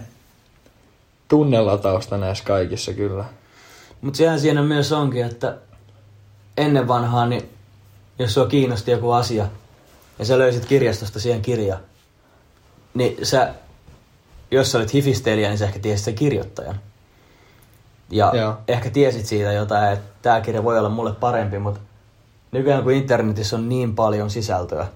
tunnelatausta 1.28 2.18
näissä 2.18 2.44
kaikissa 2.44 2.94
kyllä. 2.94 3.26
Mutta 4.02 4.18
sehän 4.18 4.40
siinä 4.40 4.62
myös 4.62 4.92
onkin, 4.92 5.26
että 5.26 5.58
ennen 6.58 6.88
vanhaa, 6.88 7.26
niin 7.26 7.50
jos 8.20 8.34
sua 8.34 8.46
kiinnosti 8.46 8.92
joku 8.92 9.12
asia 9.12 9.48
ja 10.20 10.26
sä 10.26 10.38
löysit 10.38 10.66
kirjastosta 10.66 11.20
siihen 11.20 11.42
kirja, 11.42 11.80
niin 12.94 13.26
sä, 13.26 13.54
jos 14.52 14.72
sä 14.72 14.78
olit 14.78 14.94
hifistelijä, 14.94 15.50
niin 15.50 15.58
sä 15.58 15.66
ehkä 15.66 15.80
tiesit 15.80 16.06
sen 16.06 16.16
kirjoittajan. 16.16 16.80
Ja 18.10 18.32
Joo. 18.36 18.58
ehkä 18.68 18.90
tiesit 18.90 19.26
siitä 19.26 19.52
jotain, 19.52 19.94
että 19.94 20.10
tämä 20.22 20.42
kirja 20.42 20.64
voi 20.64 20.80
olla 20.80 20.90
mulle 20.90 21.14
parempi, 21.14 21.60
mutta 21.60 21.80
nykyään 22.58 22.84
kun 22.84 22.92
internetissä 22.92 23.56
on 23.56 23.70
niin 23.70 23.96
paljon 23.96 24.30
sisältöä, 24.30 24.88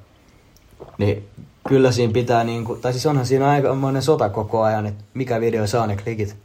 niin 0.97 1.27
kyllä 1.67 1.91
siinä 1.91 2.13
pitää 2.13 2.43
niinku, 2.43 2.75
tai 2.75 2.93
siis 2.93 3.05
onhan 3.05 3.25
siinä 3.25 3.49
aikamoinen 3.49 4.01
sota 4.01 4.29
koko 4.29 4.61
ajan, 4.61 4.85
että 4.85 5.03
mikä 5.13 5.41
video 5.41 5.67
saa 5.67 5.87
ne 5.87 5.97
klikit. 5.97 6.35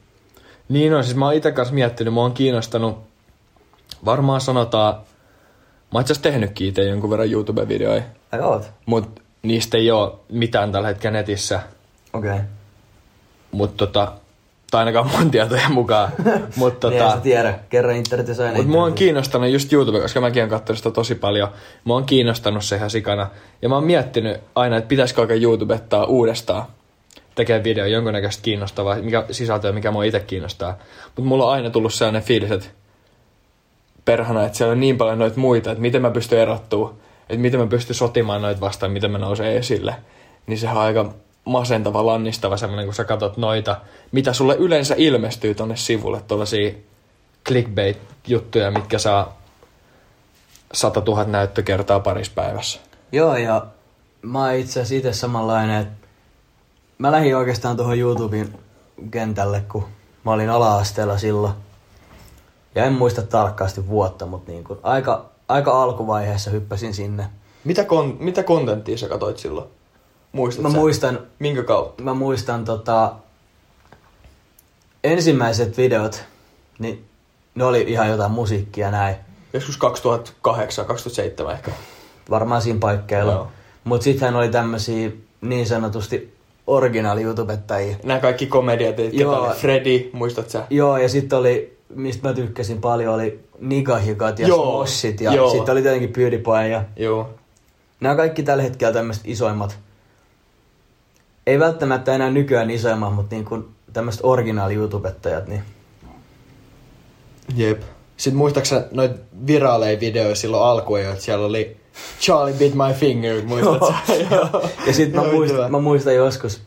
Niin 0.69 0.95
on, 0.95 1.05
siis 1.05 1.17
mä 1.17 1.25
oon 1.25 1.35
ite 1.35 1.53
kanssa 1.53 1.75
miettinyt, 1.75 2.15
mä 2.15 2.21
oon 2.21 2.33
kiinnostanut, 2.33 2.99
varmaan 4.05 4.41
sanotaan, 4.41 4.95
mä 4.95 5.01
oon 5.93 6.01
itse 6.01 6.21
tehnytkin 6.21 6.69
itse 6.69 6.85
jonkun 6.85 7.11
verran 7.11 7.31
YouTube-videoja, 7.31 8.03
Ai 8.33 8.41
oot? 8.41 8.71
mut 8.87 9.23
niistä 9.43 9.79
ei 9.79 9.91
oo 9.91 10.25
mitään 10.29 10.73
tällä 10.73 10.89
hetkellä 10.89 11.19
netissä, 11.19 11.61
Okei. 12.13 12.31
Okay. 12.31 12.45
mut 13.53 13.77
tota, 13.77 14.13
tai 14.71 14.79
ainakaan 14.79 15.11
mun 15.19 15.31
tietojen 15.31 15.73
mukaan, 15.73 16.13
mut 16.57 16.75
en 16.75 16.81
tota, 16.81 17.19
tiedä. 17.23 17.59
Kerran 17.69 17.97
internetissä 17.97 18.43
aina 18.43 18.57
Mutta 18.57 18.71
mua 18.71 18.85
on 18.85 18.95
kiinnostanut 18.95 19.51
just 19.51 19.73
YouTube, 19.73 20.01
koska 20.01 20.21
mäkin 20.21 20.43
oon 20.43 20.51
katsonut 20.51 20.79
sitä 20.79 20.91
tosi 20.91 21.15
paljon. 21.15 21.49
Mua 21.85 21.97
on 21.97 22.05
kiinnostanut 22.05 22.65
se 22.65 22.77
ihan 22.77 22.91
sikana. 22.91 23.31
Ja 23.63 23.69
mä 23.69 23.75
oon 23.75 23.85
miettinyt 23.85 24.41
aina, 24.55 24.77
että 24.77 24.89
pitäisikö 24.89 25.21
oikein 25.21 25.43
YouTubettaa 25.43 26.05
uudestaan 26.05 26.65
tekee 27.37 27.65
video 27.65 27.87
jonkunnäköistä 27.87 28.43
kiinnostavaa 28.43 28.97
mikä, 28.97 29.25
sisältöä, 29.31 29.73
mikä 29.73 29.91
mua 29.91 30.05
itse 30.05 30.21
kiinnostaa. 30.21 30.79
Mutta 31.07 31.29
mulla 31.29 31.47
on 31.47 31.53
aina 31.53 31.71
tullut 31.71 31.95
sellainen 31.95 32.23
fiilis, 32.23 32.51
että 32.51 32.67
perhana, 34.05 34.47
että 34.47 34.59
siellä 34.59 34.73
on 34.73 34.81
niin 34.81 34.99
paljon 34.99 35.19
noita 35.19 35.41
muita, 35.41 35.71
että 35.71 35.83
miten 35.83 36.03
mä 36.03 36.11
pystyn 36.11 36.39
erottua, 36.39 36.95
että 37.21 37.43
miten 37.43 37.61
mä 37.61 37.67
pystyn 37.67 37.97
sotimaan 37.97 38.43
noita 38.43 38.61
vastaan, 38.61 38.93
miten 38.93 39.11
mä 39.11 39.19
nousen 39.19 39.47
esille. 39.47 39.95
Niin 40.47 40.59
sehän 40.59 40.77
on 40.77 40.83
aika 40.83 41.15
masentava, 41.47 42.07
lannistava 42.07 42.57
semmoinen, 42.57 42.87
kun 42.87 42.95
sä 42.95 43.05
katsot 43.05 43.37
noita, 43.37 43.81
mitä 44.13 44.33
sulle 44.33 44.57
yleensä 44.57 44.95
ilmestyy 44.99 45.55
tonne 45.55 45.77
sivulle, 45.77 46.21
tuollaisia 46.29 46.73
clickbait-juttuja, 47.49 48.71
mitkä 48.71 48.99
saa 48.99 49.39
100 50.73 51.03
000 51.07 51.25
näyttökertaa 51.25 52.01
parissa 52.01 52.33
päivässä. 52.35 52.81
Joo, 53.13 53.37
ja 53.37 53.67
mä 54.23 54.45
oon 54.45 54.55
itse 54.55 54.81
asiassa 54.81 54.95
itse 54.95 55.13
samanlainen, 55.13 55.83
että 55.83 56.07
mä 56.99 57.13
lähdin 57.13 57.37
oikeastaan 57.37 57.77
tuohon 57.77 57.99
YouTuben 57.99 58.59
kentälle, 59.11 59.63
kun 59.73 59.85
mä 60.25 60.33
olin 60.33 60.51
ala-asteella 60.51 61.19
silloin. 61.19 61.55
Ja 62.75 62.85
en 62.85 62.93
muista 62.93 63.23
tarkkaasti 63.23 63.89
vuotta, 63.89 64.27
mutta 64.27 64.53
niin 64.53 64.65
kuin 64.65 64.79
aika, 64.83 65.25
aika 65.49 65.83
alkuvaiheessa 65.83 66.51
hyppäsin 66.51 66.95
sinne. 66.95 67.27
Mitä, 67.65 67.85
kon, 67.85 68.17
mitä 68.19 68.43
kontenttia 68.43 68.99
sä 68.99 69.09
katsoit 69.09 69.39
silloin? 69.39 69.69
Muistat 70.37 70.63
Mä 70.63 70.71
sä? 70.71 70.77
muistan, 70.77 71.19
Minkä 71.39 71.63
kautta? 71.63 72.03
mä 72.03 72.15
muistan 72.15 72.65
tota, 72.65 73.13
ensimmäiset 75.05 75.77
videot, 75.77 76.25
niin 76.79 77.05
ne 77.55 77.65
oli 77.65 77.85
ihan 77.89 78.09
jotain 78.09 78.31
musiikkia 78.33 78.91
näin. 78.91 79.17
Joskus 79.53 79.77
2008, 79.77 80.85
2007 80.85 81.53
ehkä. 81.53 81.71
Varmaan 82.31 82.63
siinä 82.63 82.79
paikkeilla. 82.79 83.33
Joo. 83.33 83.49
Mutta 83.85 84.05
sittenhän 84.05 84.37
oli 84.37 84.49
tämmösiä 84.49 85.11
niin 85.41 85.67
sanotusti 85.67 86.35
originaali 86.67 87.23
YouTubettajia. 87.23 87.97
Nämä 88.05 88.21
kaikki 88.21 88.47
komediat, 88.47 88.97
ketä 88.97 89.11
Joo. 89.13 89.41
oli 89.41 89.55
Freddy, 89.55 90.11
muistat 90.13 90.51
sä? 90.51 90.67
Joo, 90.71 90.97
ja 90.97 91.09
sitten 91.09 91.39
oli, 91.39 91.79
mistä 91.95 92.29
mä 92.29 92.35
tykkäsin 92.35 92.81
paljon, 92.81 93.15
oli 93.15 93.41
Nigahikat 93.61 94.39
ja 94.39 94.49
Joo, 94.49 94.87
Smoshit 94.87 95.21
ja 95.21 95.35
joo. 95.35 95.51
sitten 95.51 95.73
oli 95.73 95.83
tietenkin 95.83 96.13
PewDiePie 96.13 96.69
ja 96.69 96.85
Joo. 96.97 97.31
nämä 98.01 98.11
on 98.11 98.17
kaikki 98.17 98.43
tällä 98.43 98.63
hetkellä 98.63 98.93
tämmöiset 98.93 99.23
isoimmat. 99.27 99.79
Ei 101.47 101.59
välttämättä 101.59 102.15
enää 102.15 102.31
nykyään 102.31 102.71
isoimmat, 102.71 103.15
mutta 103.15 103.35
niin 103.35 103.45
kuin 103.45 103.69
tämmöiset 103.93 104.21
originaali 104.25 104.75
YouTubettajat, 104.75 105.47
niin 105.49 105.63
Jep. 107.55 107.83
Sitten 108.17 108.39
muistaaksä 108.39 108.89
noita 108.91 109.15
viraaleja 109.47 110.01
videoja 110.01 110.35
silloin 110.35 110.63
alkuun, 110.63 111.01
että 111.01 111.25
siellä 111.25 111.47
oli 111.47 111.77
Charlie 112.21 112.55
bit 112.55 112.75
my 112.75 112.95
finger, 112.95 113.45
muistat. 113.45 113.95
Ja 114.87 114.93
sitten 114.93 115.21
mä, 115.21 115.33
muistan, 115.33 115.71
mä 115.71 115.81
muistan 115.81 116.15
joskus, 116.15 116.61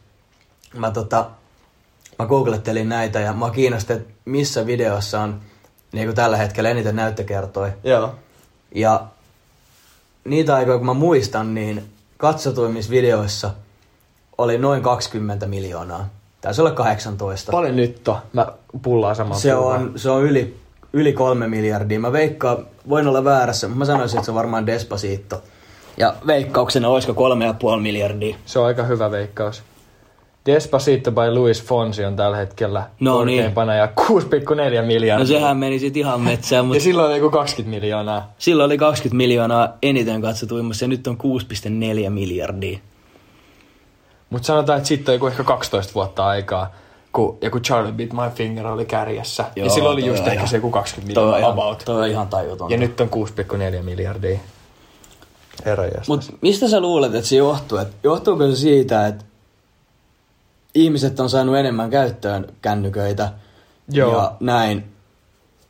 mä, 0.78 0.92
tota, 0.92 1.30
mä 2.20 2.26
googlettelin 2.26 2.90
näitä 2.90 3.20
ja 3.20 3.34
mä 3.34 3.50
kiinnostin, 3.50 3.96
että 3.98 4.14
missä 4.26 4.66
videossa 4.66 5.22
on 5.22 5.42
niin 5.92 6.08
kuin 6.08 6.16
tällä 6.16 6.38
hetkellä 6.38 6.70
eniten 6.70 6.96
näyttökertoja. 6.96 7.72
Joo. 7.84 8.16
Ja 8.76 9.06
niitä 10.24 10.56
aikoja, 10.56 10.78
kun 10.78 10.86
mä 10.86 10.94
muistan, 10.94 11.54
niin 11.54 11.84
katsotuimmissa 12.18 12.92
videoissa 12.92 13.52
oli 14.40 14.58
noin 14.58 14.82
20 14.82 15.48
miljoonaa. 15.48 16.10
Taisi 16.42 16.62
olla 16.62 16.72
18. 16.72 17.52
Paljon 17.52 17.76
nyt 17.76 18.08
on. 18.08 18.18
Mä 18.34 18.48
pullaan 18.82 19.16
samaan 19.16 19.40
Se 19.40 19.54
pullaan. 19.56 19.82
on, 19.82 19.92
se 19.96 20.10
on 20.10 20.24
yli, 20.24 20.56
yli 20.94 21.14
kolme 21.14 21.48
miljardia. 21.48 22.00
Mä 22.00 22.12
veikkaan, 22.12 22.66
voin 22.90 23.08
olla 23.08 23.24
väärässä, 23.24 23.68
mutta 23.68 23.80
mä 23.80 23.86
sanoisin, 23.86 24.18
että 24.18 24.26
se 24.26 24.32
on 24.32 24.36
varmaan 24.36 24.66
Despacito. 24.66 25.44
Ja 25.98 26.14
veikkauksena 26.28 26.88
olisiko 26.90 27.14
kolme 27.14 27.46
ja 27.46 27.54
puoli 27.54 27.82
miljardia. 27.82 28.36
Se 28.46 28.60
on 28.60 28.66
aika 28.66 28.84
hyvä 28.84 29.12
veikkaus. 29.12 29.64
Despacito 30.46 31.12
by 31.12 31.32
Luis 31.34 31.64
Fonsi 31.64 32.06
on 32.06 32.16
tällä 32.16 32.38
hetkellä 32.38 32.84
No 33.00 33.18
korkeimpana 33.18 33.76
ja 33.76 33.90
6,4 34.02 34.86
miljardia. 34.86 35.20
No 35.20 35.26
sehän 35.26 35.58
meni 35.58 35.80
sit 35.80 35.98
ihan 35.98 36.22
metsään, 36.22 36.60
Ja 36.60 36.64
mutta 36.64 36.84
silloin 36.84 37.08
oli 37.12 37.18
joku 37.18 37.30
20 37.30 37.76
miljoonaa. 37.82 38.34
silloin 38.38 38.66
oli 38.66 38.78
20 38.78 39.18
miljoonaa 39.18 39.78
eniten 39.82 40.22
katsotuimmassa 40.22 40.86
ja 40.86 40.90
nyt 40.90 41.08
on 41.08 41.18
6,4 42.04 42.10
miljardia. 42.10 42.80
Mutta 44.30 44.46
sanotaan, 44.46 44.78
että 44.78 44.88
sitten 44.88 45.12
on 45.14 45.16
joku 45.16 45.28
ehkä 45.28 45.44
12 45.44 45.94
vuotta 45.94 46.26
aikaa, 46.26 46.72
kun 47.14 47.38
joku 47.42 47.60
Charlie 47.60 47.92
Bit 47.92 48.14
My 48.14 48.30
Finger 48.36 48.68
oli 48.68 48.86
kärjessä. 48.86 49.46
Joo, 49.56 49.66
ja 49.68 49.74
silloin 49.74 49.94
oli 49.94 50.06
just 50.06 50.20
ehkä 50.20 50.34
ihan- 50.34 50.48
se 50.48 50.58
joku 50.58 50.72
20 50.72 51.14
Toi 51.14 51.24
on, 51.24 51.30
miljoonaa 51.34 51.66
about. 51.66 51.82
toi 51.86 52.02
on 52.02 52.08
ihan 52.08 52.28
tajutonta. 52.28 52.74
Ja 52.74 52.80
nyt 52.80 53.02
on 53.02 53.10
6,4 53.10 53.82
miljardia. 53.84 54.40
Herranjestas. 55.66 56.08
Mut 56.08 56.38
mistä 56.42 56.68
sä 56.68 56.80
luulet, 56.80 57.16
että 57.16 57.28
se 57.30 57.36
johtuu? 57.36 57.78
Et 57.78 57.88
johtuuko 58.04 58.48
se 58.48 58.56
siitä, 58.56 59.08
että 59.08 59.26
ihmiset 60.76 61.20
on 61.20 61.30
saanut 61.30 61.58
enemmän 61.58 61.90
käyttöön 61.90 62.48
kännyköitä 62.62 63.32
Joo. 63.92 64.12
ja 64.14 64.32
näin. 64.40 64.84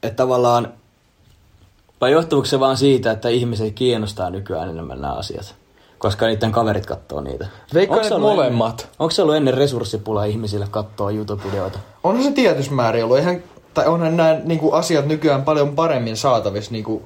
Että 0.04 0.16
tavallaan, 0.16 0.74
vai 2.01 2.12
johtuuko 2.12 2.46
se 2.46 2.60
vaan 2.60 2.78
siitä, 2.78 3.12
että 3.12 3.30
ihmiset 3.30 3.74
kiinnostaa 3.74 4.30
nykyään 4.30 4.70
enemmän 4.70 5.01
nämä 5.01 5.13
asiat? 5.13 5.56
Koska 6.00 6.27
niiden 6.27 6.51
kaverit 6.51 6.86
katsoo 6.86 7.22
niitä. 7.22 7.48
Veikkaan, 7.74 8.01
että 8.01 8.18
molemmat. 8.18 8.82
Ennen, 8.82 8.96
onko 9.00 9.12
se 9.12 9.22
ollut 9.22 9.36
ennen 9.36 9.53
resurssipulaa 9.53 10.25
ihmisille 10.25 10.68
katsoa 10.72 11.12
YouTube-videoita? 11.12 11.79
Onhan 12.03 12.24
se 12.24 12.32
tietysmäärin 12.32 13.03
ollut. 13.03 13.18
Eihän, 13.18 13.44
tai 13.74 13.88
onhan 13.88 14.18
nämä 14.18 14.38
niin 14.44 14.60
kuin, 14.60 14.74
asiat 14.74 15.06
nykyään 15.06 15.44
paljon 15.44 15.75
paremmin 15.75 16.18
saatavissa 16.18 16.72
niin 16.72 16.84
kuin, 16.84 17.03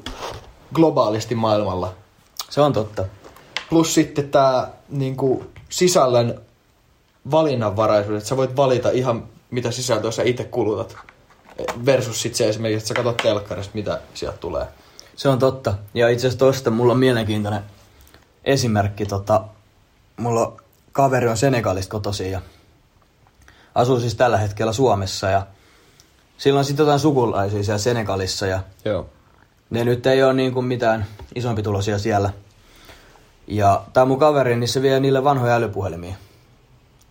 globaalisti 0.73 1.35
maailmalla. 1.35 1.93
Se 2.49 2.61
on 2.61 2.73
totta. 2.73 3.05
Plus 3.69 3.93
sitten 3.93 4.29
tämä 4.29 4.67
niin 4.89 5.15
kuin, 5.15 5.49
sisällön 5.69 6.41
valinnanvaraisuus, 7.31 8.17
että 8.17 8.29
sä 8.29 8.37
voit 8.37 8.55
valita 8.55 8.89
ihan 8.89 9.23
mitä 9.51 9.71
sisältöä 9.71 10.11
sä 10.11 10.23
itse 10.23 10.43
kulutat. 10.43 10.95
Versus 11.85 12.21
sitten 12.21 12.37
se 12.37 12.49
esimerkiksi, 12.49 12.77
että 12.77 12.87
sä 12.87 12.93
katsot 12.93 13.17
telkkarista, 13.17 13.71
mitä 13.73 13.99
sieltä 14.13 14.37
tulee. 14.37 14.65
Se 15.15 15.29
on 15.29 15.39
totta. 15.39 15.73
Ja 15.93 16.09
itse 16.09 16.27
asiassa 16.27 16.45
tosta 16.45 16.71
mulla 16.71 16.93
on 16.93 16.99
mielenkiintoinen 16.99 17.63
esimerkki. 18.43 19.05
Tota, 19.05 19.43
mulla 20.17 20.53
kaveri 20.91 21.27
on 21.27 21.37
Senegalista 21.37 21.91
kotoisin 21.91 22.31
ja 22.31 22.41
asuu 23.75 23.99
siis 23.99 24.15
tällä 24.15 24.37
hetkellä 24.37 24.73
Suomessa 24.73 25.29
ja 25.29 25.47
sillä 26.37 26.59
on 26.59 26.65
sitten 26.65 26.83
jotain 26.83 26.99
sukulaisia 26.99 27.63
siellä 27.63 27.79
Senegalissa 27.79 28.47
ja 28.47 28.59
Joo. 28.85 29.09
ne 29.69 29.83
nyt 29.83 30.05
ei 30.05 30.23
ole 30.23 30.33
niin 30.33 30.53
kuin 30.53 30.65
mitään 30.65 31.05
isompituloisia 31.35 31.99
siellä. 31.99 32.33
Ja 33.47 33.83
tää 33.93 34.05
mun 34.05 34.19
kaveri, 34.19 34.55
niin 34.55 34.67
se 34.67 34.81
vie 34.81 34.99
niille 34.99 35.23
vanhoja 35.23 35.55
älypuhelimia. 35.55 36.15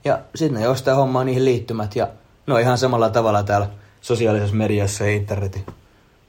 Ja 0.05 0.19
sitten 0.35 0.61
ne 0.61 0.65
jostain 0.67 0.97
hommaa 0.97 1.25
niihin 1.25 1.45
liittymät 1.45 1.97
ja 1.97 2.09
ne 2.47 2.55
on 2.55 2.61
ihan 2.61 2.79
samalla 2.79 3.11
tavalla 3.11 3.43
täällä 3.43 3.69
sosiaalisessa 4.01 4.57
mediassa 4.57 5.05
ja 5.05 5.11
internetin 5.11 5.67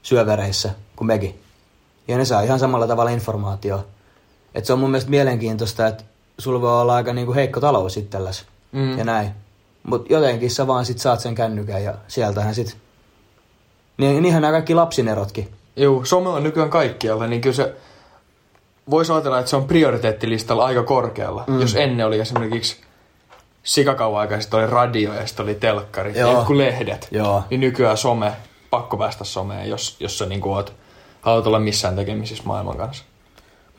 syövereissä 0.02 0.70
kuin 0.96 1.08
mekin. 1.08 1.40
Ja 2.08 2.18
ne 2.18 2.26
saa 2.26 2.42
ihan 2.42 2.60
samalla 2.60 2.88
tavalla 2.88 3.12
informaatiota. 3.12 3.84
Et 4.56 4.66
se 4.66 4.74
on 4.74 4.80
mun 4.80 4.92
mielestä 4.92 5.10
mielenkiintoista, 5.10 5.88
että 5.88 6.04
sulla 6.38 6.62
voi 6.62 6.82
olla 6.82 6.96
aika 6.96 7.14
niinku 7.14 7.34
heikko 7.34 7.60
talous 7.60 7.98
itselläs 7.98 8.46
Mm. 8.72 8.98
ja 8.98 9.04
näin. 9.04 9.32
Mut 9.84 10.10
jotenkin 10.10 10.52
sä 10.52 10.68
vaan 10.68 10.86
sit 10.86 11.00
saat 11.00 11.20
sen 11.20 11.36
kännykän 11.36 11.84
ja 11.84 11.94
sieltähän 12.08 12.56
sit... 12.56 12.78
Niin, 13.98 14.24
niinhän 14.24 14.42
nämä 14.42 14.52
kaikki 14.52 14.76
lapsinerotkin. 14.76 15.50
Joo, 15.76 16.06
some 16.06 16.30
on 16.30 16.44
nykyään 16.44 16.70
kaikkialla, 16.70 17.28
niin 17.28 17.42
kyllä 17.42 17.56
se 17.56 17.76
voisi 18.90 19.12
ajatella, 19.12 19.40
että 19.40 19.50
se 19.50 19.56
on 19.56 19.68
prioriteettilistalla 19.68 20.66
aika 20.66 20.84
korkealla. 20.84 21.44
Mm. 21.48 21.62
Jos 21.62 21.76
ennen 21.76 22.06
oli 22.06 22.20
esimerkiksi 22.20 22.78
sikakauan 23.64 24.22
aikaa, 24.22 24.42
sitten 24.42 24.60
oli 24.60 24.68
radio 24.68 25.14
ja 25.14 25.28
sitten 25.28 25.44
oli 25.44 25.56
telkkari 25.56 26.20
Joo. 26.20 26.30
ja 26.32 26.38
jotkut 26.38 26.56
lehdet. 26.56 27.08
Joo. 27.12 27.44
Niin 27.50 27.62
nykyään 27.62 27.98
some, 27.98 28.32
pakko 28.70 28.98
päästä 28.98 29.24
someen, 29.24 29.70
jos, 29.70 29.98
jos 30.00 30.18
sä 30.18 30.26
niin 30.26 30.42
oot, 30.48 30.74
haluat 31.22 31.48
olla 31.48 31.60
missään 31.60 31.96
tekemisissä 31.96 32.44
maailman 32.46 32.78
kanssa. 32.78 33.04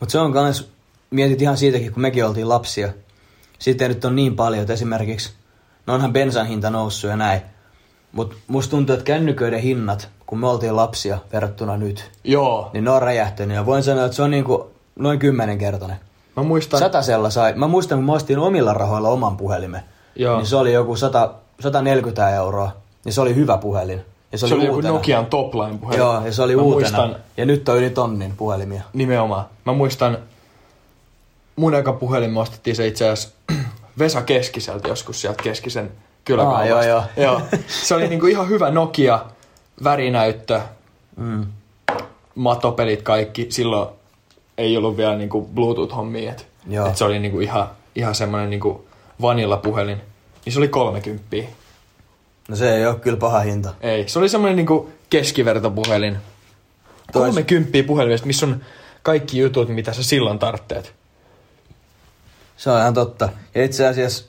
Mutta 0.04 0.12
se 0.12 0.18
on 0.18 0.32
kans, 0.32 0.68
mietit 1.11 1.42
ihan 1.42 1.56
siitäkin, 1.56 1.92
kun 1.92 2.02
mekin 2.02 2.26
oltiin 2.26 2.49
lapsia. 2.49 2.88
Sitten 3.58 3.88
nyt 3.88 4.04
on 4.04 4.16
niin 4.16 4.37
paljon, 4.37 4.61
että 4.61 4.73
esimerkiksi, 4.73 5.32
no 5.87 5.94
onhan 5.94 6.12
bensan 6.12 6.46
hinta 6.46 6.70
noussut 6.70 7.11
ja 7.11 7.16
näin. 7.16 7.40
Mutta 8.12 8.37
musta 8.46 8.70
tuntuu, 8.70 8.94
että 8.94 9.04
kännyköiden 9.04 9.61
hinnat, 9.61 10.08
kun 10.26 10.38
me 10.38 10.49
oltiin 10.49 10.76
lapsia 10.76 11.18
verrattuna 11.32 11.76
nyt, 11.76 12.11
Joo. 12.25 12.70
niin 12.73 12.84
ne 12.84 12.90
on 12.90 13.02
räjähtänyt. 13.02 13.56
Ja 13.56 13.66
voin 13.66 13.82
sanoa, 13.82 14.04
että 14.04 14.16
se 14.16 14.23
on 14.23 14.30
niinku 14.30 14.70
noin 14.96 15.18
kymmenenkertainen. 15.18 15.96
Mä 16.37 16.42
muistan... 16.42 16.80
Satasella 16.80 17.30
sai, 17.30 17.52
mä 17.52 17.68
muistan, 17.68 17.99
kun 17.99 18.04
mä 18.04 18.12
ostin 18.12 18.38
omilla 18.38 18.75
rahoilla 18.75 19.08
oman 19.08 19.37
puhelimen. 19.37 19.82
Joo. 20.16 20.37
Niin 20.37 20.46
se 20.46 20.56
oli 20.56 20.73
joku 20.73 20.96
100, 20.96 21.34
140 21.61 22.30
euroa. 22.30 22.76
Ja 23.04 23.12
se 23.12 23.20
oli 23.20 23.34
hyvä 23.34 23.58
puhelin. 23.58 24.04
Ja 24.35 24.38
se, 24.38 24.49
se 24.49 24.55
oli 24.55 24.64
joku 24.64 24.76
uutena. 24.76 24.95
Nokian 24.95 25.26
topline 25.26 25.79
puhelin. 25.79 25.99
Joo, 25.99 26.25
ja 26.25 26.33
se 26.33 26.43
oli 26.43 26.57
Mä 26.57 26.62
uutena. 26.62 26.99
Muistan, 26.99 27.23
Ja 27.37 27.47
nyt 27.47 27.69
on 27.69 27.76
yli 27.79 27.91
tonnin 27.91 28.37
puhelimia. 28.37 28.83
Nimenomaan. 28.93 29.45
Mä 29.64 29.73
muistan, 29.73 30.19
mun 31.57 31.75
eka 31.75 31.93
puhelin 31.93 32.30
me 32.30 32.41
ostettiin 32.41 32.76
se 32.76 32.87
itse 32.87 33.08
asiassa 33.08 33.35
Vesa 33.99 34.23
Keskiseltä 34.23 34.89
joskus 34.89 35.21
sieltä 35.21 35.43
Keskisen 35.43 35.91
kyläkaupasta. 36.25 36.67
Joo, 36.69 36.82
joo. 36.82 37.02
joo. 37.17 37.41
Se 37.67 37.95
oli 37.95 38.08
niinku 38.08 38.26
ihan 38.26 38.49
hyvä 38.49 38.71
Nokia, 38.71 39.21
värinäyttö, 39.85 40.61
Mm. 41.17 41.47
matopelit 42.35 43.02
kaikki. 43.02 43.47
Silloin 43.50 43.89
ei 44.58 44.76
ollut 44.76 44.97
vielä 44.97 45.17
niinku 45.17 45.50
Bluetooth-hommia. 45.54 46.30
Et, 46.30 46.47
Joo. 46.69 46.87
et 46.89 46.97
se 46.97 47.04
oli 47.04 47.19
niinku 47.19 47.41
ihan, 47.41 47.69
ihan 47.95 48.15
semmoinen 48.15 48.50
niinku 48.50 48.85
vanilla-puhelin. 49.23 50.00
Niin 50.45 50.52
se 50.52 50.58
oli 50.58 50.69
30. 50.69 51.37
No 52.49 52.57
se 52.57 52.76
ei 52.76 52.87
ole 52.87 52.95
kyllä 52.95 53.17
paha 53.17 53.41
hinta. 53.41 53.75
Ei, 53.80 54.09
se 54.09 54.19
oli 54.19 54.28
semmoinen 54.28 54.57
niinku 54.57 54.91
keskivertopuhelin. 55.11 56.17
Tois- 57.13 57.35
30 57.35 57.78
puhelimesta, 57.87 58.26
missä 58.26 58.47
on 58.47 58.61
kaikki 59.02 59.39
jutut, 59.39 59.69
mitä 59.69 59.93
sä 59.93 60.02
silloin 60.02 60.39
tarvitset. 60.39 60.95
Se 62.57 62.71
on 62.71 62.80
ihan 62.80 62.95
totta. 62.95 63.28
Ja 63.54 63.65
itse 63.65 63.87
asiassa 63.87 64.25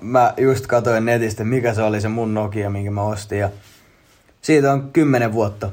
mä 0.00 0.34
just 0.36 0.66
katsoin 0.66 1.04
netistä, 1.04 1.44
mikä 1.44 1.74
se 1.74 1.82
oli 1.82 2.00
se 2.00 2.08
mun 2.08 2.34
Nokia, 2.34 2.70
minkä 2.70 2.90
mä 2.90 3.02
ostin. 3.02 3.38
Ja 3.38 3.50
siitä 4.42 4.72
on 4.72 4.90
10 4.92 5.32
vuotta. 5.32 5.70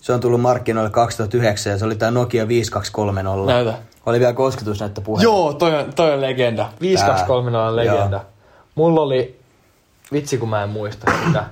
Se 0.00 0.12
on 0.12 0.20
tullut 0.20 0.40
markkinoille 0.40 0.90
2009 0.90 1.70
ja 1.72 1.78
se 1.78 1.84
oli 1.84 1.96
tää 1.96 2.10
Nokia 2.10 2.48
5230. 2.48 3.52
Näytä. 3.52 3.74
Oli 4.06 4.20
vielä 4.20 4.32
kosketusnäyttö 4.32 5.00
puhelin. 5.00 5.24
Joo, 5.24 5.52
toi 5.52 5.74
on, 5.78 5.92
toi 5.94 6.12
on 6.14 6.20
legenda. 6.20 6.72
523 6.80 7.58
on 7.58 7.76
legenda. 7.76 8.16
Joo. 8.16 8.26
Mulla 8.74 9.00
oli, 9.00 9.37
vitsi 10.12 10.38
kun 10.38 10.48
mä 10.48 10.62
en 10.62 10.68
muista 10.68 11.12
sitä. 11.26 11.44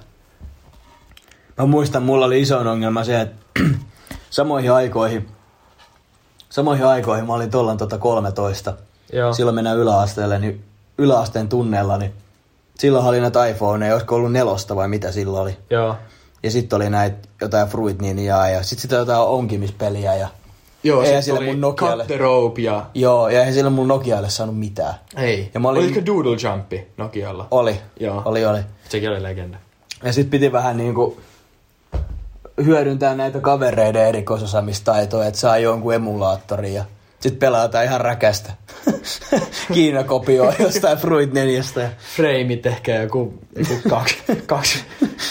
Mä 1.58 1.66
muistan, 1.66 2.02
mulla 2.02 2.26
oli 2.26 2.40
iso 2.40 2.58
ongelma 2.58 3.04
se, 3.04 3.20
että 3.20 3.60
samoihin 4.30 4.72
aikoihin, 4.72 5.28
samoihin 6.48 6.86
aikoihin 6.86 7.26
mä 7.26 7.34
olin 7.34 7.50
tollan 7.50 7.76
tota 7.76 7.98
13. 7.98 8.74
Joo. 9.12 9.32
Silloin 9.32 9.54
mennään 9.54 9.78
yläasteelle, 9.78 10.38
niin 10.38 10.64
yläasteen 10.98 11.48
tunneilla, 11.48 11.98
niin 11.98 12.12
silloin 12.78 13.06
oli 13.06 13.20
näitä 13.20 13.46
iPhoneja, 13.46 13.94
olisiko 13.94 14.14
ollut 14.14 14.32
nelosta 14.32 14.76
vai 14.76 14.88
mitä 14.88 15.12
silloin 15.12 15.42
oli. 15.42 15.56
Joo. 15.70 15.96
Ja 16.42 16.50
sitten 16.50 16.76
oli 16.76 16.90
näitä 16.90 17.28
jotain 17.40 17.68
Fruit 17.68 18.02
Ninjaa 18.02 18.48
ja 18.48 18.62
sitten 18.62 18.82
sitä 18.82 18.96
jotain 18.96 19.20
onkimispeliä 19.20 20.14
ja... 20.14 20.28
Joo, 20.86 21.02
Eihän 21.02 21.22
sit 21.22 21.34
sillä 21.34 21.46
mun 21.52 21.60
Nokialle- 21.60 21.98
Cut 21.98 22.06
the 22.06 22.16
rope 22.16 22.62
ja... 22.62 22.86
Joo, 22.94 23.28
ja 23.28 23.38
eihän 23.40 23.54
sillä 23.54 23.70
mun 23.70 23.88
Nokialle 23.88 24.30
saanut 24.30 24.58
mitään. 24.58 24.94
Ei. 25.16 25.50
Ja 25.54 25.60
mä 25.60 25.68
olin- 25.68 25.82
Oliko 25.84 26.06
Doodle 26.06 26.36
Jumpi 26.42 26.86
Nokialla? 26.96 27.48
Oli. 27.50 27.80
Joo. 28.00 28.22
Oli, 28.24 28.46
oli. 28.46 28.58
Sekin 28.88 29.10
oli 29.10 29.22
legenda. 29.22 29.58
Ja 30.02 30.12
sitten 30.12 30.30
piti 30.30 30.52
vähän 30.52 30.76
niinku 30.76 31.20
hyödyntää 32.64 33.14
näitä 33.14 33.40
kavereiden 33.40 34.06
erikoisosaamistaitoja, 34.06 35.26
että 35.28 35.40
saa 35.40 35.58
jonkun 35.58 35.94
emulaattorin 35.94 36.74
ja 36.74 36.84
sitten 37.20 37.38
pelataan 37.38 37.84
ihan 37.84 38.00
räkästä. 38.00 38.52
Kiina 39.74 40.04
kopioi 40.04 40.52
jostain 40.58 40.98
Fruit 40.98 41.32
4. 41.32 41.62
Ja... 41.82 41.88
Freimit 42.16 42.66
ehkä 42.66 42.94
joku, 43.02 43.34
joku 43.56 43.74
kaksi, 43.90 44.18
kaksi, 44.46 44.78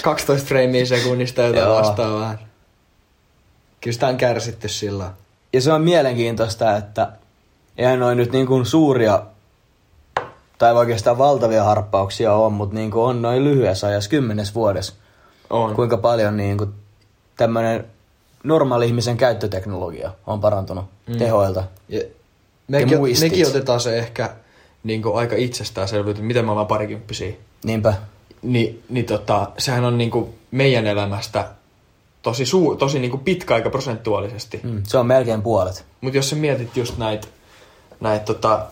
12 0.03 0.47
freimiä 0.47 0.85
sekunnista 0.85 1.41
jotain 1.41 1.69
vastaavaa. 1.69 2.35
Kyllä 3.81 3.93
sitä 3.93 4.07
on 4.07 4.17
kärsitty 4.17 4.67
sillä. 4.69 5.11
Ja 5.55 5.61
se 5.61 5.73
on 5.73 5.81
mielenkiintoista, 5.81 6.77
että 6.77 7.11
eihän 7.77 7.99
noin 7.99 8.17
nyt 8.17 8.31
niin 8.31 8.47
kuin 8.47 8.65
suuria 8.65 9.23
tai 10.57 10.73
oikeastaan 10.73 11.17
valtavia 11.17 11.63
harppauksia 11.63 12.33
on, 12.33 12.53
mutta 12.53 12.75
niin 12.75 12.91
kuin 12.91 13.03
on 13.03 13.21
noin 13.21 13.43
lyhyessä 13.43 13.87
ajassa, 13.87 14.09
kymmenes 14.09 14.55
vuodessa. 14.55 14.93
On. 15.49 15.75
Kuinka 15.75 15.97
paljon 15.97 16.37
niin 16.37 16.57
kuin 16.57 16.73
tämmöinen 17.37 17.85
normaali 18.43 18.85
ihmisen 18.85 19.17
käyttöteknologia 19.17 20.11
on 20.27 20.41
parantunut 20.41 20.85
mm. 21.07 21.17
tehoilta. 21.17 21.63
Ja 21.89 22.01
mekin, 22.67 22.97
muistit. 22.97 23.31
mekin 23.31 23.47
otetaan 23.47 23.79
se 23.79 23.97
ehkä 23.97 24.35
niin 24.83 25.01
aika 25.13 25.35
itsestäänselvyyttä, 25.35 26.19
että 26.19 26.27
miten 26.27 26.45
me 26.45 26.51
ollaan 26.51 26.67
parikymppisiä. 26.67 27.33
Niinpä. 27.63 27.93
Ni, 28.41 28.79
niin 28.89 29.05
tota, 29.05 29.51
sehän 29.57 29.85
on 29.85 29.97
niinku 29.97 30.33
meidän 30.51 30.87
elämästä 30.87 31.47
tosi, 32.25 32.45
suu, 32.45 32.75
tosi 32.75 32.99
niinku 32.99 33.17
pitkä 33.17 33.53
aika 33.55 33.69
prosentuaalisesti. 33.69 34.59
Mm. 34.63 34.69
Mm. 34.69 34.83
Se 34.83 34.97
on 34.97 35.05
melkein 35.05 35.41
puolet. 35.41 35.85
Mutta 36.01 36.17
jos 36.17 36.29
sä 36.29 36.35
mietit 36.35 36.77
just 36.77 36.97
näitä 36.97 37.27
näit 37.99 38.25
tota, 38.25 38.65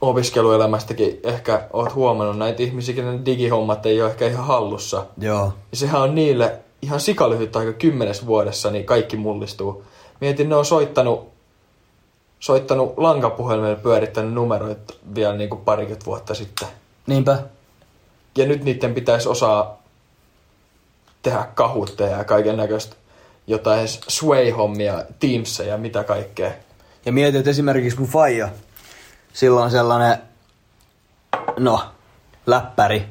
opiskeluelämästäkin, 0.00 1.20
ehkä 1.22 1.68
oot 1.72 1.94
huomannut 1.94 2.38
näitä 2.38 2.62
ihmisiä, 2.62 2.94
kenen 2.94 3.24
digihommat 3.24 3.86
ei 3.86 4.02
ole 4.02 4.10
ehkä 4.10 4.26
ihan 4.26 4.46
hallussa. 4.46 5.06
Joo. 5.18 5.52
Ja 5.70 5.76
sehän 5.76 6.02
on 6.02 6.14
niille 6.14 6.58
ihan 6.82 7.00
sikalyhyt 7.00 7.56
aika 7.56 7.72
kymmenes 7.72 8.26
vuodessa, 8.26 8.70
niin 8.70 8.84
kaikki 8.84 9.16
mullistuu. 9.16 9.84
Mietin, 10.20 10.48
ne 10.48 10.56
on 10.56 10.64
soittanut, 10.64 11.28
soittanut 12.40 12.94
lankapuhelimella 12.96 13.76
pyörittänyt 13.76 14.32
numeroita 14.32 14.94
vielä 15.14 15.34
niin 15.34 15.50
kuin 15.50 15.60
parikymmentä 15.60 16.06
vuotta 16.06 16.34
sitten. 16.34 16.68
Niinpä. 17.06 17.38
Ja 18.36 18.46
nyt 18.46 18.64
niiden 18.64 18.94
pitäisi 18.94 19.28
osaa 19.28 19.81
tehdä 21.22 21.48
kahutteja 21.54 22.16
ja 22.16 22.24
kaiken 22.24 22.56
näköistä 22.56 22.96
jotain 23.46 23.88
sway-hommia, 23.88 25.04
Teamsia 25.18 25.66
ja 25.66 25.78
mitä 25.78 26.04
kaikkea. 26.04 26.50
Ja 27.06 27.12
mietin, 27.12 27.38
että 27.38 27.50
esimerkiksi 27.50 27.98
mun 27.98 28.08
faija, 28.08 28.48
sillä 29.32 29.62
on 29.62 29.70
sellainen, 29.70 30.18
no, 31.58 31.82
läppäri. 32.46 33.06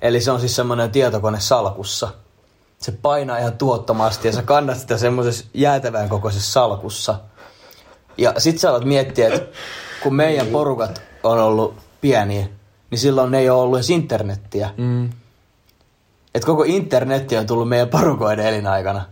Eli 0.00 0.20
se 0.20 0.30
on 0.30 0.40
siis 0.40 0.56
semmoinen 0.56 0.90
tietokone 0.90 1.40
salkussa. 1.40 2.08
Se 2.78 2.92
painaa 2.92 3.38
ihan 3.38 3.58
tuottomasti 3.58 4.28
ja 4.28 4.32
sä 4.32 4.42
kannat 4.42 4.78
sitä 4.78 4.98
semmoisessa 4.98 5.44
jäätävän 5.54 6.08
kokoisessa 6.08 6.52
salkussa. 6.52 7.14
Ja 8.18 8.34
sit 8.38 8.58
sä 8.58 8.70
alat 8.70 8.84
miettiä, 8.84 9.34
että 9.34 9.58
kun 10.02 10.14
meidän 10.14 10.46
porukat 10.46 11.02
on 11.22 11.38
ollut 11.38 11.74
pieniä, 12.00 12.46
niin 12.90 12.98
silloin 12.98 13.34
ei 13.34 13.50
ole 13.50 13.62
ollut 13.62 13.78
edes 13.78 13.90
internettiä. 13.90 14.70
Mm. 14.76 15.10
Että 16.34 16.46
koko 16.46 16.62
internetti 16.66 17.36
on 17.36 17.46
tullut 17.46 17.68
meidän 17.68 17.88
porukoiden 17.88 18.46
elinaikana. 18.46 19.04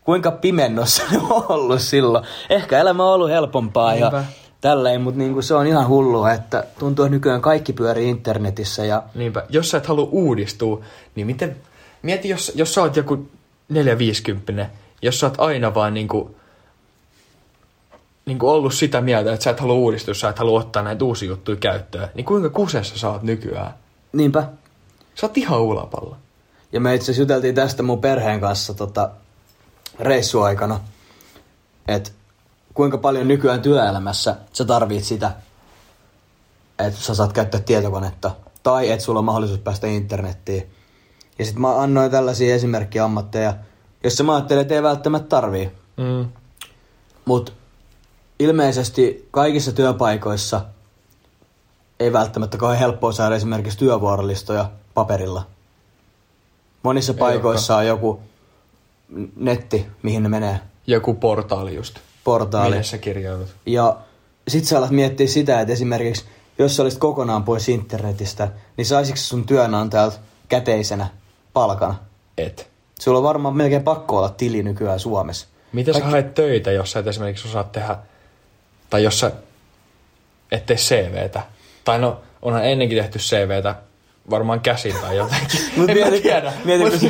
Kuinka 0.00 0.30
pimennossa 0.30 1.02
ne 1.10 1.18
on 1.30 1.44
ollut 1.48 1.80
silloin? 1.80 2.24
Ehkä 2.50 2.78
elämä 2.78 3.04
on 3.04 3.14
ollut 3.14 3.30
helpompaa 3.30 3.94
ja 3.94 4.10
Niinpä. 4.10 4.24
tälleen, 4.60 5.00
mutta 5.00 5.18
niinku 5.18 5.42
se 5.42 5.54
on 5.54 5.66
ihan 5.66 5.88
hullua, 5.88 6.32
että 6.32 6.64
tuntuu, 6.78 7.04
että 7.04 7.14
nykyään 7.14 7.40
kaikki 7.40 7.72
pyörii 7.72 8.08
internetissä 8.08 8.84
ja 8.84 9.02
Niinpä, 9.14 9.46
jos 9.48 9.70
sä 9.70 9.78
et 9.78 9.86
halua 9.86 10.08
uudistua, 10.10 10.80
niin 11.14 11.26
miten... 11.26 11.56
Mieti, 12.02 12.28
jos, 12.28 12.52
jos 12.54 12.74
sä 12.74 12.80
oot 12.80 12.96
joku 12.96 13.28
450 13.68 14.66
jos 15.02 15.20
sä 15.20 15.26
oot 15.26 15.40
aina 15.40 15.74
vaan 15.74 15.94
niinku, 15.94 16.36
niinku 18.26 18.48
ollut 18.48 18.74
sitä 18.74 19.00
mieltä, 19.00 19.32
että 19.32 19.44
sä 19.44 19.50
et 19.50 19.60
halua 19.60 19.74
uudistua, 19.74 20.14
sä 20.14 20.28
et 20.28 20.38
halua 20.38 20.60
ottaa 20.60 20.82
näitä 20.82 21.04
uusia 21.04 21.28
juttuja 21.28 21.56
käyttöön, 21.56 22.08
niin 22.14 22.24
kuinka 22.24 22.50
kusessa 22.50 22.98
sä 22.98 23.10
oot 23.10 23.22
nykyään? 23.22 23.74
niinpä. 24.12 24.44
Sä 25.14 25.26
oot 25.26 25.36
ihan 25.38 25.60
ulapalla. 25.60 26.16
Ja 26.72 26.80
me 26.80 26.94
itse 26.94 27.04
asiassa 27.04 27.22
juteltiin 27.22 27.54
tästä 27.54 27.82
mun 27.82 28.00
perheen 28.00 28.40
kanssa 28.40 28.74
tota, 28.74 29.10
reissuaikana, 30.00 30.80
että 31.88 32.10
kuinka 32.74 32.98
paljon 32.98 33.28
nykyään 33.28 33.62
työelämässä 33.62 34.36
sä 34.52 34.64
tarvit 34.64 35.04
sitä, 35.04 35.32
että 36.78 37.00
sä 37.00 37.14
saat 37.14 37.32
käyttää 37.32 37.60
tietokonetta, 37.60 38.30
tai 38.62 38.90
että 38.90 39.04
sulla 39.04 39.18
on 39.18 39.24
mahdollisuus 39.24 39.60
päästä 39.60 39.86
internettiin. 39.86 40.70
Ja 41.38 41.44
sitten 41.44 41.60
mä 41.60 41.82
annoin 41.82 42.10
tällaisia 42.10 42.54
esimerkkiammatteja, 42.54 43.54
jossa 44.04 44.24
mä 44.24 44.34
ajattelin, 44.34 44.62
että 44.62 44.74
ei 44.74 44.82
välttämättä 44.82 45.28
tarvii. 45.28 45.70
Mm. 45.96 46.28
Mutta 47.24 47.52
ilmeisesti 48.38 49.28
kaikissa 49.30 49.72
työpaikoissa 49.72 50.60
ei 52.00 52.12
välttämättä 52.12 52.56
kauhean 52.56 52.78
helppoa 52.78 53.12
saada 53.12 53.36
esimerkiksi 53.36 53.78
työvuorolistoja 53.78 54.70
paperilla. 54.94 55.46
Monissa 56.88 57.14
paikoissa 57.14 57.76
on 57.76 57.86
joku 57.86 58.20
netti, 59.36 59.86
mihin 60.02 60.22
ne 60.22 60.28
menee, 60.28 60.60
Joku 60.86 61.14
portaali 61.14 61.74
just. 61.74 61.98
portaali. 62.24 62.70
Minne 62.70 62.82
sä 62.82 62.98
kirjaudut? 62.98 63.48
Ja 63.66 63.96
sit 64.48 64.64
sä 64.64 64.78
alat 64.78 64.90
miettiä 64.90 65.26
sitä, 65.26 65.60
että 65.60 65.72
esimerkiksi 65.72 66.24
jos 66.58 66.76
sä 66.76 66.82
olisit 66.82 66.98
kokonaan 66.98 67.44
pois 67.44 67.68
internetistä, 67.68 68.48
niin 68.76 68.86
saisitko 68.86 69.20
sun 69.20 69.46
työnantajalta 69.46 70.18
käteisenä 70.48 71.06
palkana? 71.52 71.94
Et. 72.38 72.68
Sulla 73.00 73.18
on 73.18 73.24
varmaan 73.24 73.56
melkein 73.56 73.82
pakko 73.82 74.18
olla 74.18 74.28
tili 74.28 74.62
nykyään 74.62 75.00
Suomessa. 75.00 75.46
Miten 75.72 75.94
sä 75.94 76.04
haet 76.04 76.34
töitä, 76.34 76.72
jos 76.72 76.92
sä 76.92 76.98
et 76.98 77.06
esimerkiksi 77.06 77.48
osaa 77.48 77.64
tehdä, 77.64 77.96
tai 78.90 79.04
jos 79.04 79.20
sä 79.20 79.32
et 80.52 80.66
tee 80.66 80.76
CVtä? 80.76 81.42
Tai 81.84 81.98
no, 81.98 82.20
onhan 82.42 82.64
ennenkin 82.64 82.98
tehty 82.98 83.18
CVtä 83.18 83.74
varmaan 84.30 84.60
käsin 84.60 84.94
tai 85.00 85.16
jotenkin. 85.16 85.60
Mut 85.76 85.90
en 85.90 85.98
mä 85.98 86.04
mieti, 86.04 86.20
tiedä. 86.22 86.52
mieti, 86.64 86.84
Mut 86.84 86.92
kun, 86.92 87.00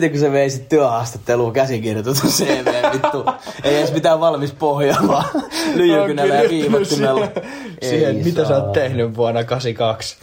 niinku- 0.00 0.18
sä, 0.20 0.32
veisit 0.32 0.68
työhaastatteluun 0.68 1.52
käsikirjoitetun 1.52 2.30
CV, 2.30 2.66
vittu. 2.92 3.24
Ei 3.64 3.76
edes 3.76 3.92
mitään 3.92 4.20
valmis 4.20 4.52
pohjaa, 4.52 5.08
vaan 5.08 5.24
lyijykynällä 5.74 6.34
ja 6.34 6.50
viivottimella. 6.50 7.26
Siihen, 7.26 7.78
siihen 7.80 8.16
mitä 8.16 8.48
sä 8.48 8.56
oot 8.56 8.72
tehnyt 8.72 9.16
vuonna 9.16 9.44
82. 9.44 10.16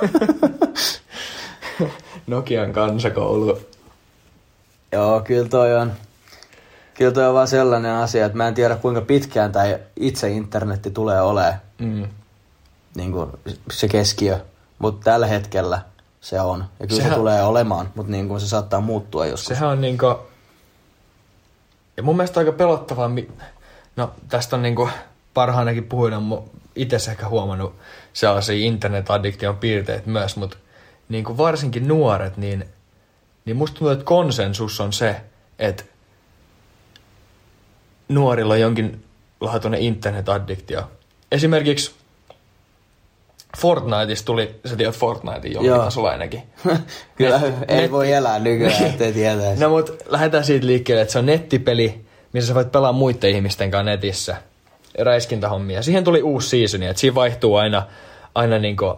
Nokian 2.26 2.72
kansakoulu. 2.72 3.58
Joo, 4.92 5.20
kyllä 5.20 5.48
toi 5.48 5.74
on. 5.74 5.92
Kyllä 6.94 7.12
toi 7.12 7.26
on 7.26 7.34
vaan 7.34 7.48
sellainen 7.48 7.92
asia, 7.92 8.26
että 8.26 8.36
mä 8.38 8.48
en 8.48 8.54
tiedä 8.54 8.76
kuinka 8.76 9.00
pitkään 9.00 9.52
tai 9.52 9.78
itse 9.96 10.28
internetti 10.30 10.90
tulee 10.90 11.20
olemaan 11.22 11.54
Mm. 11.78 12.06
niin 12.94 13.12
kuin 13.12 13.30
se 13.70 13.88
keskiö. 13.88 14.38
Mutta 14.78 15.04
tällä 15.04 15.26
hetkellä 15.26 15.82
se 16.20 16.40
on. 16.40 16.64
Ja 16.80 16.86
kyllä 16.86 16.96
Sehän- 16.96 17.12
se 17.12 17.18
tulee 17.18 17.42
olemaan, 17.42 17.90
mutta 17.94 18.12
niin 18.12 18.28
kuin 18.28 18.40
se 18.40 18.48
saattaa 18.48 18.80
muuttua 18.80 19.26
joskus. 19.26 19.48
Sehän 19.48 19.68
on 19.68 19.80
niinku... 19.80 20.06
Ja 21.96 22.02
mun 22.02 22.16
mielestä 22.16 22.40
aika 22.40 22.52
pelottavaa... 22.52 23.08
Mi... 23.08 23.28
No, 23.96 24.10
tästä 24.28 24.56
on 24.56 24.62
niinku 24.62 24.88
parhaanakin 25.34 25.84
puhuina 25.84 26.22
itse 26.76 27.10
ehkä 27.10 27.28
huomannut 27.28 27.74
sellaisia 28.12 28.66
internetaddiktion 28.66 29.56
piirteitä 29.56 30.10
myös, 30.10 30.36
mutta 30.36 30.56
niinku 31.08 31.36
varsinkin 31.36 31.88
nuoret, 31.88 32.36
niin, 32.36 32.64
niin 33.44 33.56
musta 33.56 33.78
tuntuu, 33.78 33.92
että 33.92 34.04
konsensus 34.04 34.80
on 34.80 34.92
se, 34.92 35.20
että 35.58 35.84
nuorilla 38.08 38.54
on 38.54 38.60
jonkinlaatuinen 38.60 39.80
internetaddiktio. 39.80 40.90
Esimerkiksi 41.32 41.94
Fortniteista 43.56 44.26
tuli, 44.26 44.54
sä 44.64 44.76
tiedät 44.76 44.94
Fortnitein 44.94 45.64
Joo. 45.64 45.78
tasolla 45.78 46.10
ainakin. 46.10 46.42
Kyllä 47.16 47.38
Net- 47.38 47.64
ei 47.68 47.86
net- 47.86 47.90
voi 47.90 48.12
elää 48.12 48.38
nykyään, 48.38 48.84
ettei 48.86 49.12
tietäisi. 49.12 49.62
No 49.62 49.68
mut 49.68 50.02
lähdetään 50.08 50.44
siitä 50.44 50.66
liikkeelle, 50.66 51.02
että 51.02 51.12
se 51.12 51.18
on 51.18 51.26
nettipeli, 51.26 52.00
missä 52.32 52.48
sä 52.48 52.54
voit 52.54 52.72
pelaa 52.72 52.92
muiden 52.92 53.30
ihmisten 53.30 53.70
kanssa 53.70 53.90
netissä. 53.90 54.36
Räiskintähommia. 54.98 55.82
Siihen 55.82 56.04
tuli 56.04 56.22
uusi 56.22 56.48
seasoni, 56.48 56.86
että 56.86 57.00
siinä 57.00 57.14
vaihtuu 57.14 57.56
aina, 57.56 57.82
aina 58.34 58.58
niinku 58.58 58.94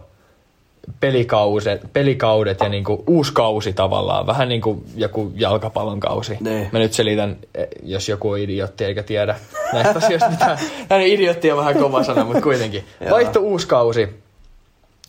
pelikauset, 1.01 1.81
pelikaudet 1.93 2.61
ja 2.61 2.69
niinku 2.69 3.05
uusi 3.07 3.33
kausi 3.33 3.73
tavallaan. 3.73 4.27
Vähän 4.27 4.49
niin 4.49 4.61
kuin 4.61 4.85
joku 4.97 5.33
jalkapallon 5.37 6.01
kausi. 6.01 6.37
Niin. 6.41 6.69
Mä 6.73 6.79
nyt 6.79 6.93
selitän, 6.93 7.37
eh, 7.55 7.67
jos 7.83 8.09
joku 8.09 8.31
on 8.31 8.39
idiotti 8.39 8.85
eikä 8.85 9.03
tiedä 9.03 9.37
näistä 9.73 9.99
asioista 9.99 10.31
mitään. 10.31 10.59
Näin 10.91 11.07
idiotti 11.07 11.51
on 11.53 11.59
vähän 11.59 11.79
kova 11.79 12.05
sana, 12.05 12.25
mutta 12.25 12.43
kuitenkin. 12.43 12.85
Joo. 13.01 13.11
Vaihtui 13.11 13.43
uusi 13.43 13.67
kausi. 13.67 14.09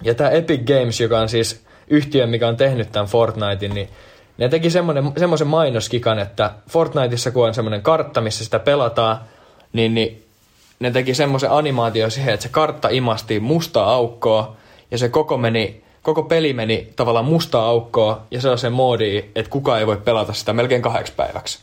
Ja 0.04 0.16
tämä 0.16 0.30
Epic 0.30 0.62
Games, 0.66 1.00
joka 1.00 1.20
on 1.20 1.30
siis 1.30 1.64
yhtiö, 1.88 2.28
mikä 2.28 2.48
on 2.48 2.58
tehnyt 2.58 2.92
tämän 2.92 3.08
Fortnitein, 3.08 3.74
niin 3.74 3.90
ne 4.38 4.50
teki 4.50 4.70
semmoisen 4.70 5.48
mainoskikan, 5.48 6.20
että 6.20 6.52
Fortniteissa 6.70 7.32
kun 7.32 7.48
on 7.48 7.54
semmoinen 7.54 7.82
kartta, 7.82 8.22
missä 8.22 8.44
sitä 8.44 8.60
pelataan, 8.60 9.18
niin, 9.74 9.94
niin 9.94 10.24
ne 10.80 10.92
teki 10.92 11.14
semmoisen 11.14 11.52
animaatio 11.52 12.10
siihen, 12.10 12.34
että 12.34 12.44
se 12.44 12.50
kartta 12.50 12.90
imasti 12.90 13.40
mustaa 13.40 13.94
aukkoa, 13.94 14.56
ja 14.92 14.98
se 14.98 15.10
koko, 15.10 15.38
meni, 15.38 15.84
koko 16.02 16.24
peli 16.24 16.54
meni 16.54 16.94
tavallaan 16.96 17.26
mustaa 17.26 17.66
aukkoa, 17.66 18.22
ja 18.32 18.42
sellaisen 18.42 18.74
moodiin, 18.74 19.32
että 19.36 19.52
kukaan 19.52 19.80
ei 19.80 19.88
voi 19.88 19.98
pelata 19.98 20.34
sitä 20.34 20.54
melkein 20.54 20.82
kahdeksi 20.82 21.14
päiväksi. 21.16 21.60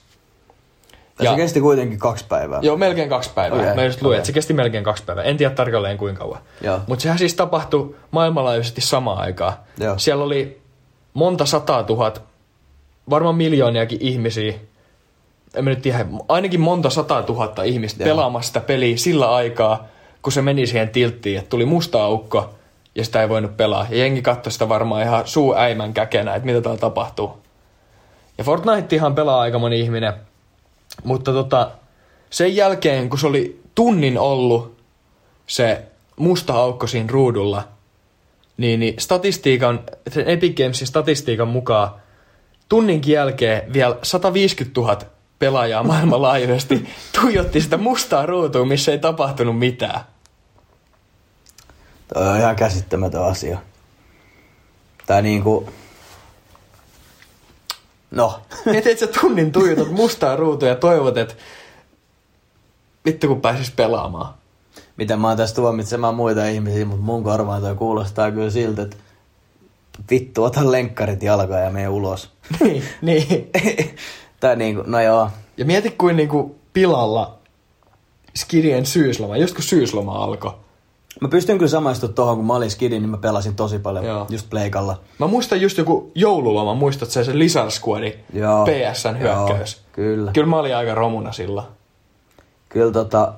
Ja 1.21 1.31
se 1.31 1.37
kesti 1.37 1.61
kuitenkin 1.61 1.99
kaksi 1.99 2.25
päivää. 2.29 2.59
Joo, 2.63 2.77
melkein 2.77 3.09
kaksi 3.09 3.31
päivää. 3.35 3.61
Okay, 3.61 3.75
Mä 3.75 3.85
just 3.85 4.03
luin, 4.03 4.11
okei. 4.11 4.19
että 4.19 4.27
se 4.27 4.33
kesti 4.33 4.55
melkein 4.55 4.85
kaksi 4.85 5.05
päivää. 5.05 5.25
En 5.25 5.37
tiedä 5.37 5.55
tarkalleen 5.55 5.99
kuinka 5.99 6.19
kauan. 6.19 6.41
Mutta 6.87 7.03
sehän 7.03 7.19
siis 7.19 7.35
tapahtui 7.35 7.95
maailmanlaajuisesti 8.11 8.81
samaan 8.81 9.19
aikaan. 9.19 9.53
Joo. 9.79 9.99
Siellä 9.99 10.25
oli 10.25 10.61
monta 11.15 11.47
sataa 11.47 11.83
tuhat, 11.83 12.23
varmaan 13.11 13.37
miljooniakin 13.37 13.99
ihmisiä, 14.01 14.55
en 15.55 15.65
mä 15.65 15.71
nyt 15.71 15.83
tiedä, 15.83 16.07
ainakin 16.29 16.61
monta 16.61 16.91
sataa 16.91 17.23
tuhatta 17.23 17.63
ihmistä 17.63 18.03
Joo. 18.05 18.15
pelaamassa 18.15 18.47
sitä 18.47 18.61
peliä 18.61 18.97
sillä 18.97 19.35
aikaa, 19.35 19.87
kun 20.23 20.33
se 20.33 20.43
meni 20.43 20.67
siihen 20.67 20.89
tilttiin, 20.89 21.39
että 21.39 21.49
tuli 21.51 21.65
musta 21.65 22.05
aukko 22.05 22.55
ja 22.95 23.05
sitä 23.05 23.23
ei 23.23 23.29
voinut 23.29 23.57
pelaa. 23.57 23.87
Ja 23.91 23.97
jengi 23.97 24.23
katsoi 24.23 24.53
sitä 24.53 24.69
varmaan 24.69 25.03
ihan 25.03 25.23
suu 25.27 25.55
äimän 25.55 25.95
käkenä, 25.95 26.35
että 26.35 26.47
mitä 26.47 26.61
täällä 26.61 26.81
tapahtuu. 26.81 27.39
Ja 28.39 28.45
Fortnitehan 28.45 29.15
pelaa 29.15 29.41
aika 29.41 29.59
moni 29.59 29.81
ihminen, 29.81 30.13
mutta 31.05 31.33
tota, 31.33 31.70
sen 32.31 32.57
jälkeen, 32.57 33.09
kun 33.09 33.18
se 33.18 33.27
oli 33.27 33.61
tunnin 33.75 34.18
ollut 34.18 34.77
se 35.46 35.83
musta 36.16 36.55
aukko 36.55 36.87
siinä 36.87 37.09
ruudulla, 37.11 37.68
niin, 38.57 38.81
niin 38.81 38.94
statistiikan, 38.99 39.81
sen 40.09 40.29
Epic 40.29 40.57
Gamesin 40.57 40.87
statistiikan 40.87 41.49
mukaan 41.49 41.90
tunninkin 42.68 43.14
jälkeen 43.14 43.72
vielä 43.72 43.96
150 44.03 44.81
000 44.81 44.99
pelaajaa 45.38 45.83
maailmanlaajuisesti 45.92 46.88
tuijotti 47.20 47.61
sitä 47.61 47.77
mustaa 47.77 48.27
ruutua, 48.27 48.64
missä 48.64 48.92
ei 48.92 48.99
tapahtunut 48.99 49.59
mitään. 49.59 50.01
Toi 52.14 52.29
on 52.29 52.37
ihan 52.37 52.57
käsittämätön 52.57 53.25
asia. 53.25 53.59
Tai 55.07 55.22
niinku... 55.22 55.68
No, 58.11 58.40
Mietit, 58.64 58.92
että 58.92 59.07
sä 59.07 59.21
tunnin 59.21 59.53
tuijotat 59.53 59.90
mustaa 59.90 60.37
ruutua 60.37 60.69
ja 60.69 60.75
toivot, 60.75 61.16
että 61.16 61.35
vittu 63.05 63.29
kun 63.29 63.40
pääsis 63.40 63.71
pelaamaan. 63.71 64.35
mitä 64.97 65.16
mä 65.16 65.29
oon 65.29 65.37
tässä 65.37 65.57
tuomitsemaan 65.57 66.14
muita 66.14 66.47
ihmisiä, 66.47 66.85
mutta 66.85 67.05
mun 67.05 67.25
korvaan 67.25 67.62
toi 67.62 67.75
kuulostaa 67.75 68.31
kyllä 68.31 68.51
siltä, 68.51 68.83
että 68.83 68.97
vittu, 70.11 70.45
ota 70.45 70.73
lenkkarit 70.73 71.23
jalkaan 71.23 71.64
ja 71.64 71.71
mene 71.71 71.88
ulos. 71.88 72.31
niin, 72.61 72.83
niin. 73.03 73.51
tai 74.40 74.57
niinku, 74.57 74.83
no 74.87 75.01
joo. 75.01 75.31
Ja 75.57 75.64
mieti 75.64 75.90
kuin 75.90 76.16
niinku 76.16 76.57
pilalla 76.73 77.38
Skirien 78.37 78.87
syysloma, 78.87 79.37
just 79.37 79.55
kun 79.55 79.64
syysloma 79.64 80.25
alkoi. 80.25 80.53
Mä 81.21 81.29
pystyn 81.29 81.59
kyllä 81.59 81.71
samaistumaan 81.71 82.15
tohon, 82.15 82.37
kun 82.37 82.47
mä 82.47 82.55
olin 82.55 82.71
skidi, 82.71 83.01
niin 83.01 83.11
mä 83.11 83.17
pelasin 83.17 83.57
tosi 83.57 83.79
paljon 83.79 84.05
Joo. 84.05 84.27
just 84.29 84.51
pleikalla. 84.51 85.01
Mä 85.19 85.27
muistan 85.27 85.61
just 85.61 85.79
joku 85.79 86.11
joululoma, 86.15 86.75
muistat 86.75 87.11
se, 87.11 87.25
se 87.25 87.39
Lizard 87.39 87.71
Squadi 87.71 88.13
Joo. 88.33 88.67
PSN 88.67 89.19
hyökkäys. 89.19 89.75
Joo, 89.75 89.85
kyllä. 89.93 90.33
Kyllä 90.33 90.47
mä 90.47 90.59
olin 90.59 90.77
aika 90.77 90.95
romuna 90.95 91.33
silloin. 91.33 91.67
Kyllä 92.69 92.93
tota... 92.93 93.33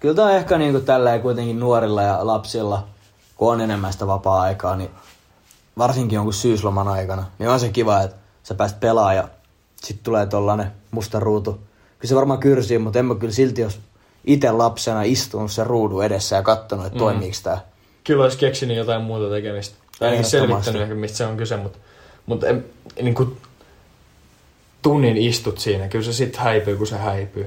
Kyllä 0.00 0.14
tää 0.14 0.24
on 0.24 0.32
ehkä 0.32 0.58
niinku 0.58 0.80
tälleen 0.80 1.22
kuitenkin 1.22 1.60
nuorilla 1.60 2.02
ja 2.02 2.26
lapsilla, 2.26 2.84
kun 3.36 3.52
on 3.52 3.60
enemmän 3.60 3.92
sitä 3.92 4.06
vapaa-aikaa, 4.06 4.76
niin 4.76 4.90
varsinkin 5.78 6.16
jonkun 6.16 6.34
syysloman 6.34 6.88
aikana, 6.88 7.24
niin 7.38 7.48
on 7.48 7.60
se 7.60 7.68
kiva, 7.68 8.02
että 8.02 8.16
sä 8.42 8.54
pääst 8.54 8.80
pelaa 8.80 9.14
ja 9.14 9.28
sit 9.76 10.02
tulee 10.02 10.26
tollanen 10.26 10.72
musta 10.90 11.20
ruutu. 11.20 11.52
Kyllä 11.98 12.08
se 12.08 12.14
varmaan 12.14 12.40
kyrsii, 12.40 12.78
mutta 12.78 12.98
en 12.98 13.06
mä 13.06 13.14
kyllä 13.14 13.32
silti, 13.32 13.60
jos 13.60 13.80
itse 14.26 14.52
lapsena 14.52 15.02
istunut 15.02 15.52
sen 15.52 15.66
ruudun 15.66 16.04
edessä 16.04 16.36
ja 16.36 16.42
katsonut, 16.42 16.86
että 16.86 16.98
Mm. 16.98 17.04
toimiiks 17.04 17.42
tää. 17.42 17.60
Kyllä 18.04 18.22
olisi 18.22 18.38
keksinyt 18.38 18.76
jotain 18.76 19.02
muuta 19.02 19.30
tekemistä. 19.30 19.76
Tai 19.98 20.08
ainakin 20.08 20.26
Ehdottomasti. 20.26 20.64
selvittänyt 20.64 20.82
ehkä, 20.82 20.94
mistä 20.94 21.16
se 21.16 21.26
on 21.26 21.36
kyse, 21.36 21.56
mutta, 21.56 21.78
mutta 22.26 22.46
en, 22.46 22.64
niin 23.02 23.14
kuin 23.14 23.36
tunnin 24.82 25.16
istut 25.16 25.58
siinä. 25.58 25.88
Kyllä 25.88 26.04
se 26.04 26.12
sitten 26.12 26.40
häipyy, 26.40 26.76
kun 26.76 26.86
se 26.86 26.96
häipyy. 26.96 27.46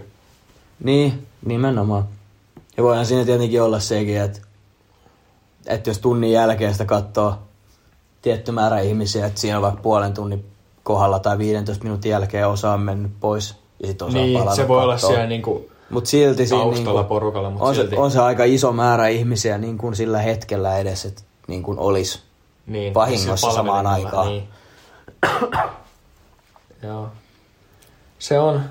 Niin, 0.84 1.28
nimenomaan. 1.46 2.04
Ja 2.78 2.84
voihan 2.84 3.06
siinä 3.06 3.26
tietenkin 3.26 3.62
olla 3.62 3.80
sekin, 3.80 4.22
että, 4.22 4.40
että 5.68 5.90
jos 5.90 6.00
tunnin 6.00 6.32
jälkeen 6.32 6.72
sitä 6.74 6.86
katsoo 6.86 7.36
tietty 8.22 8.52
määrä 8.52 8.80
ihmisiä, 8.80 9.26
että 9.26 9.40
siinä 9.42 9.58
on 9.58 9.62
vaikka 9.64 9.82
puolen 9.82 10.14
tunnin 10.14 10.46
kohdalla 10.84 11.20
tai 11.20 11.38
15 11.38 11.84
minuutin 11.84 12.10
jälkeen 12.10 12.48
osa 12.48 12.72
on 12.72 12.80
mennyt 12.82 13.12
pois 13.20 13.56
ja 13.82 13.88
sitten 13.88 14.08
osa 14.08 14.18
on 14.18 14.24
Niin, 14.24 14.34
palannut 14.34 14.56
se 14.56 14.68
voi 14.68 14.82
olla 14.84 14.94
kattoo. 14.94 15.10
siellä 15.10 15.26
niin 15.28 15.42
kuin 15.42 15.70
Mut 15.90 16.06
silti 16.06 16.48
siinä 16.48 16.64
taustalla 16.64 17.00
niinku, 17.00 17.10
porukalla, 17.10 17.50
mutta 17.50 17.66
on, 17.66 17.76
se, 17.76 17.82
silti. 17.82 17.96
on 17.96 18.12
se 18.12 18.20
aika 18.20 18.44
iso 18.44 18.72
määrä 18.72 19.08
ihmisiä 19.08 19.58
niin 19.58 19.78
kuin 19.78 19.96
sillä 19.96 20.20
hetkellä 20.20 20.78
edes, 20.78 21.06
että 21.06 21.22
niin 21.48 21.64
kuin 21.64 21.80
olisi. 21.80 22.20
niin, 22.66 22.94
vahingossa 22.94 23.50
se 23.50 23.56
samaan 23.56 23.88
aikaan. 23.88 24.28
Niin. 24.28 24.48
Joo. 26.84 27.08
Se 28.20 28.40
on, 28.40 28.62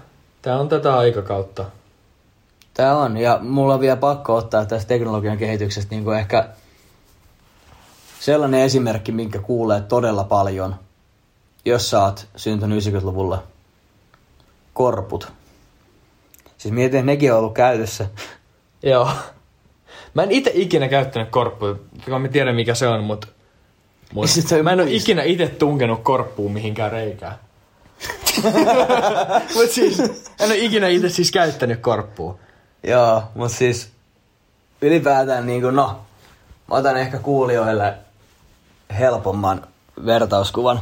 tää 0.43 0.61
on 0.61 0.69
tätä 0.69 0.99
aikakautta. 0.99 1.65
Tämä 2.75 2.97
on, 2.97 3.17
ja 3.17 3.39
mulla 3.43 3.75
on 3.75 3.81
vielä 3.81 3.97
pakko 3.97 4.35
ottaa 4.35 4.67
tästä 4.67 4.89
teknologian 4.89 5.39
kehityksestä 5.39 5.95
niin 5.95 6.05
kuin 6.05 6.19
ehkä 6.19 6.49
sellainen 8.21 8.61
esimerkki, 8.61 9.13
minkä 9.13 9.39
kuulee 9.39 9.81
todella 9.81 10.25
paljon, 10.25 10.75
jos 11.65 11.91
sä 11.91 12.03
oot 12.03 12.27
syntynyt 12.37 12.85
90-luvulla. 12.85 13.43
Korput. 14.75 15.33
Siis 16.59 16.75
mietin, 16.75 16.99
että 16.99 17.07
nekin 17.07 17.33
on 17.33 17.39
ollut 17.39 17.55
käytössä. 17.55 18.07
Joo. 18.83 19.11
Mä 20.15 20.23
en 20.23 20.33
itse 20.33 20.51
ikinä 20.55 20.89
käyttänyt 20.89 21.31
korppua, 21.31 21.75
kun 22.05 22.23
mä 22.23 22.29
tiedän 22.29 22.55
mikä 22.55 22.75
se 22.75 22.89
on, 22.89 23.05
mutta 23.05 23.29
mut 24.15 24.31
Sit 24.31 24.49
sä 24.49 24.63
mä 24.63 24.73
en 24.73 24.81
ole 24.81 24.91
ikinä 24.91 25.23
itse 25.23 25.49
tunkenut 25.49 26.03
korppuun 26.03 26.53
mihinkään 26.53 26.93
reikään. 26.93 27.35
mut 29.55 29.71
siis, 29.71 29.99
en 30.41 30.47
ole 30.47 30.57
ikinä 30.57 30.89
itse 30.89 31.09
siis 31.09 31.31
käyttänyt 31.31 31.81
korppua. 31.81 32.39
Joo, 32.83 33.23
mutta 33.35 33.57
siis 33.57 33.91
ylipäätään 34.83 35.47
niin 35.47 35.63
kuin, 35.63 35.77
no, 35.77 36.01
mä 36.69 36.77
otan 36.77 36.97
ehkä 36.97 37.19
kuulijoille 37.19 37.95
helpomman 38.99 39.67
vertauskuvan. 40.07 40.81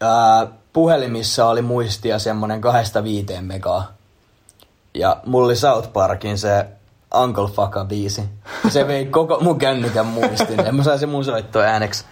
Ää, 0.00 0.46
puhelimissa 0.72 1.46
oli 1.46 1.62
muistia 1.62 2.18
semmonen 2.18 2.60
kahdesta 2.60 3.04
viiteen 3.04 3.44
megaa. 3.44 3.97
Ja 4.98 5.16
mulla 5.26 5.46
oli 5.46 5.56
South 5.56 5.92
Parkin 5.92 6.38
se 6.38 6.66
Uncle 7.22 7.46
Fucka 7.48 7.84
biisi. 7.84 8.22
Se 8.68 8.86
vei 8.86 9.06
koko 9.06 9.38
mun 9.40 9.58
kännykän 9.58 10.06
muistin. 10.06 10.60
En 10.66 10.74
mä 10.74 10.82
saisi 10.82 11.06
mun 11.06 11.24
soittoa 11.24 11.62
ääneksi. 11.62 12.04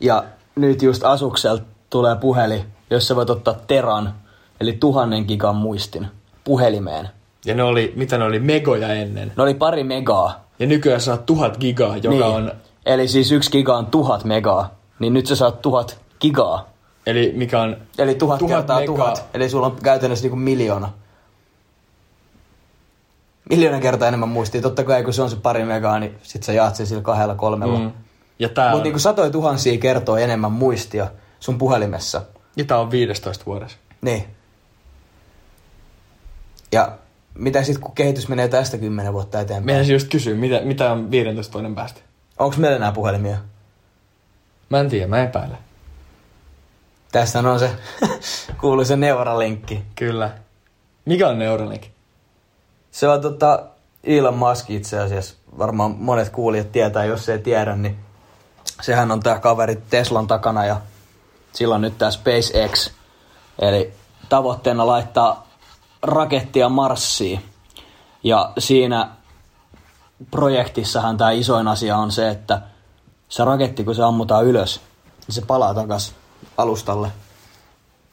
Ja 0.00 0.24
nyt 0.56 0.82
just 0.82 1.04
Asukselta 1.04 1.62
tulee 1.90 2.16
puhelin, 2.16 2.64
jossa 2.90 3.16
voit 3.16 3.30
ottaa 3.30 3.54
teran, 3.66 4.14
eli 4.60 4.72
tuhannen 4.72 5.24
gigan 5.28 5.56
muistin 5.56 6.06
puhelimeen. 6.44 7.08
Ja 7.44 7.54
ne 7.54 7.62
oli, 7.62 7.92
mitä 7.96 8.18
ne 8.18 8.24
oli, 8.24 8.38
megoja 8.40 8.88
ennen. 8.94 9.32
Ne 9.36 9.42
oli 9.42 9.54
pari 9.54 9.84
megaa. 9.84 10.44
Ja 10.58 10.66
nykyään 10.66 11.00
saa 11.00 11.16
tuhat 11.16 11.56
gigaa, 11.58 11.96
joka 11.96 12.08
niin. 12.08 12.22
on, 12.22 12.52
Eli 12.86 13.08
siis 13.08 13.32
yksi 13.32 13.50
giga 13.50 13.76
on 13.76 13.86
tuhat 13.86 14.24
megaa. 14.24 14.74
Niin 14.98 15.14
nyt 15.14 15.26
sä 15.26 15.36
saat 15.36 15.62
tuhat 15.62 15.98
gigaa. 16.20 16.68
eli 17.06 17.32
mikä 17.36 17.60
on, 17.60 17.76
Eli 17.98 18.14
tuhat, 18.14 18.38
Tuhat 18.38 18.56
kertaa 18.56 18.80
megaa. 18.80 18.94
tuhat. 18.96 19.24
Eli 19.34 19.48
sulla 19.48 19.66
on 19.66 19.76
käytännössä 19.82 20.22
niinku 20.24 20.36
miljoona. 20.36 20.92
Miljoona 23.50 23.80
kertaa 23.80 24.08
enemmän 24.08 24.28
muistia. 24.28 24.62
Totta 24.62 24.84
kai 24.84 25.04
kun 25.04 25.12
se 25.14 25.22
on 25.22 25.30
se 25.30 25.36
pari 25.36 25.64
megaa, 25.64 25.98
niin 25.98 26.18
sit 26.22 26.42
sä 26.42 26.52
jaat 26.52 26.76
sen 26.76 26.86
sillä 26.86 27.02
kahdella 27.02 27.34
kolmella. 27.34 27.78
mm, 27.78 27.92
ja 28.38 28.48
tää 28.48 28.64
Mutta 28.70 28.76
on, 28.76 28.82
niinku 28.82 28.98
satoja 28.98 29.30
tuhansia 29.30 29.78
kertoo 29.78 30.16
enemmän 30.16 30.52
muistia 30.52 31.10
sun 31.40 31.58
puhelimessa. 31.58 32.22
ja 32.56 32.64
tää 32.64 32.78
on 32.78 32.90
15 32.90 33.44
vuodessa. 33.46 33.76
Niin. 34.00 34.24
Ja 36.72 36.92
mitä 37.34 37.62
sitten 37.62 37.82
kun 37.82 37.94
kehitys 37.94 38.28
menee 38.28 38.48
tästä 38.48 38.78
kymmenen 38.78 39.12
vuotta 39.12 39.40
eteenpäin? 39.40 39.66
Meidän 39.66 39.88
just 39.88 40.08
kysyä, 40.08 40.34
mitä, 40.34 40.60
mitä 40.64 40.92
on 40.92 41.10
15 41.10 41.52
vuoden 41.52 41.74
päästä. 41.74 42.00
Onko 42.38 42.56
meillä 42.58 42.76
enää 42.76 42.92
puhelimia? 42.92 43.36
Mä 44.70 44.80
en 44.80 44.88
tiedä, 44.88 45.06
mä 45.06 45.22
epäilen. 45.22 45.58
Tässä 47.12 47.38
on 47.38 47.58
se 47.58 47.70
kuuluisa 48.60 48.96
Neuralinkki. 48.96 49.82
Kyllä. 49.94 50.30
Mikä 51.04 51.28
on 51.28 51.38
Neuralink? 51.38 51.82
Se 52.96 53.08
on 53.08 53.20
tota 53.20 53.62
Elon 54.04 54.34
Musk 54.34 54.70
itse 54.70 54.98
asiassa. 54.98 55.34
Varmaan 55.58 55.94
monet 55.98 56.28
kuulijat 56.28 56.72
tietää, 56.72 57.04
jos 57.04 57.28
ei 57.28 57.38
tiedä, 57.38 57.76
niin 57.76 57.96
sehän 58.82 59.10
on 59.10 59.20
tää 59.20 59.38
kaveri 59.38 59.76
Teslan 59.90 60.26
takana 60.26 60.64
ja 60.64 60.80
sillä 61.52 61.74
on 61.74 61.80
nyt 61.80 61.98
tää 61.98 62.10
SpaceX. 62.10 62.90
Eli 63.58 63.92
tavoitteena 64.28 64.86
laittaa 64.86 65.46
rakettia 66.02 66.68
Marsiin. 66.68 67.42
Ja 68.22 68.52
siinä 68.58 69.10
projektissahan 70.30 71.16
tämä 71.16 71.30
isoin 71.30 71.68
asia 71.68 71.96
on 71.96 72.12
se, 72.12 72.28
että 72.28 72.62
se 73.28 73.44
raketti 73.44 73.84
kun 73.84 73.94
se 73.94 74.02
ammutaan 74.02 74.44
ylös, 74.44 74.80
niin 75.26 75.34
se 75.34 75.42
palaa 75.46 75.74
takas 75.74 76.14
alustalle. 76.56 77.12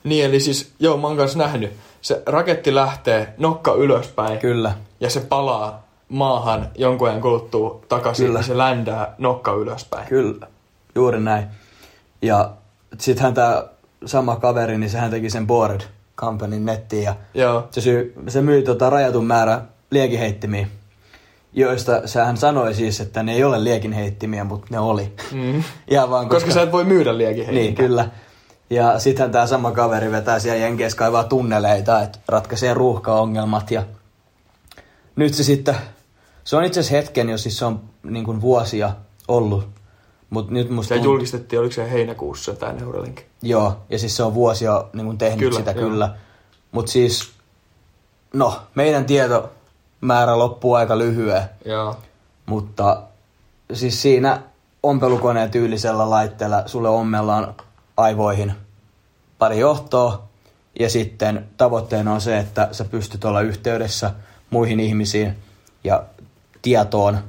Niin, 0.03 0.25
eli 0.25 0.39
siis, 0.39 0.73
joo, 0.79 0.97
mä 0.97 1.07
oon 1.07 1.17
kanssa 1.17 1.39
nähnyt. 1.39 1.73
Se 2.03 2.23
raketti 2.25 2.75
lähtee 2.75 3.33
nokka 3.37 3.73
ylöspäin. 3.73 4.39
Kyllä. 4.39 4.73
Ja 4.99 5.09
se 5.09 5.19
palaa 5.19 5.87
maahan 6.09 6.67
jonkun 6.75 7.07
ajan 7.09 7.21
kuluttua 7.21 7.79
takaisin. 7.89 8.25
Kyllä. 8.25 8.39
Ja 8.39 8.43
se 8.43 8.57
ländää 8.57 9.15
nokka 9.17 9.53
ylöspäin. 9.53 10.07
Kyllä, 10.07 10.47
juuri 10.95 11.19
näin. 11.19 11.47
Ja 12.21 12.51
sittenhän 12.99 13.33
tämä 13.33 13.63
sama 14.05 14.35
kaveri, 14.35 14.77
niin 14.77 14.89
sehän 14.89 15.11
teki 15.11 15.29
sen 15.29 15.47
Bored 15.47 15.81
Companyn 16.17 16.65
nettiin 16.65 17.03
ja 17.03 17.15
Joo. 17.33 17.67
se, 17.71 17.81
syy, 17.81 18.13
se 18.27 18.41
myi 18.41 18.61
tota 18.61 18.89
rajatun 18.89 19.25
määrä 19.25 19.61
liekinheittimiä, 19.91 20.67
joista 21.53 22.07
sehän 22.07 22.37
sanoi 22.37 22.73
siis, 22.73 22.99
että 22.99 23.23
ne 23.23 23.33
ei 23.33 23.43
ole 23.43 23.63
liekinheittimiä, 23.63 24.43
mutta 24.43 24.67
ne 24.69 24.79
oli. 24.79 25.13
Mm. 25.31 25.63
Ihan 25.91 26.09
vaan 26.09 26.29
Koska, 26.29 26.51
sä 26.51 26.61
et 26.61 26.71
voi 26.71 26.83
myydä 26.83 27.17
liekin 27.17 27.55
Niin, 27.55 27.75
kyllä. 27.75 28.09
Ja 28.69 28.99
sittenhän 28.99 29.31
tämä 29.31 29.47
sama 29.47 29.71
kaveri 29.71 30.11
vetää 30.11 30.39
siellä 30.39 30.59
Jenkeissä 30.59 30.97
kaivaa 30.97 31.23
tunneleita, 31.23 32.01
että 32.01 32.19
ratkaisee 32.27 32.73
ruuhkaongelmat. 32.73 33.71
Ja 33.71 33.83
nyt 35.15 35.33
se 35.33 35.43
sitten, 35.43 35.75
se 36.43 36.55
on 36.55 36.63
itse 36.63 36.79
asiassa 36.79 36.95
hetken, 36.95 37.29
jos 37.29 37.43
siis 37.43 37.57
se 37.57 37.65
on 37.65 37.81
niin 38.03 38.25
kuin 38.25 38.41
vuosia 38.41 38.91
ollut. 39.27 39.67
Mutta 40.29 40.53
nyt 40.53 40.69
musta 40.69 40.95
Se 40.95 41.01
tunt- 41.01 41.03
julkistettiin, 41.03 41.59
oliko 41.59 41.73
se 41.73 41.91
heinäkuussa 41.91 42.53
tämä 42.53 42.73
Neuralink? 42.73 43.21
Joo, 43.41 43.77
ja 43.89 43.99
siis 43.99 44.15
se 44.15 44.23
on 44.23 44.33
vuosia 44.33 44.83
niin 44.93 45.05
kuin 45.05 45.17
tehnyt 45.17 45.39
Kyllä, 45.39 45.57
sitä 45.57 45.71
joo. 45.71 45.89
kyllä. 45.89 46.15
Mutta 46.71 46.91
siis, 46.91 47.31
no, 48.33 48.59
meidän 48.75 49.05
tietomäärä 49.05 50.37
loppuu 50.37 50.73
aika 50.73 50.97
lyhyen. 50.97 51.41
Joo. 51.65 51.95
Mutta 52.45 53.01
siis 53.73 54.01
siinä 54.01 54.41
ompelukoneen 54.83 55.51
tyylisellä 55.51 56.09
laitteella 56.09 56.63
sulle 56.65 56.89
ommellaan 56.89 57.55
aivoihin 57.97 58.53
pari 59.37 59.59
johtoa. 59.59 60.23
Ja 60.79 60.89
sitten 60.89 61.45
tavoitteena 61.57 62.13
on 62.13 62.21
se, 62.21 62.37
että 62.37 62.69
sä 62.71 62.85
pystyt 62.85 63.25
olla 63.25 63.41
yhteydessä 63.41 64.11
muihin 64.49 64.79
ihmisiin 64.79 65.35
ja 65.83 66.03
tietoon 66.61 67.19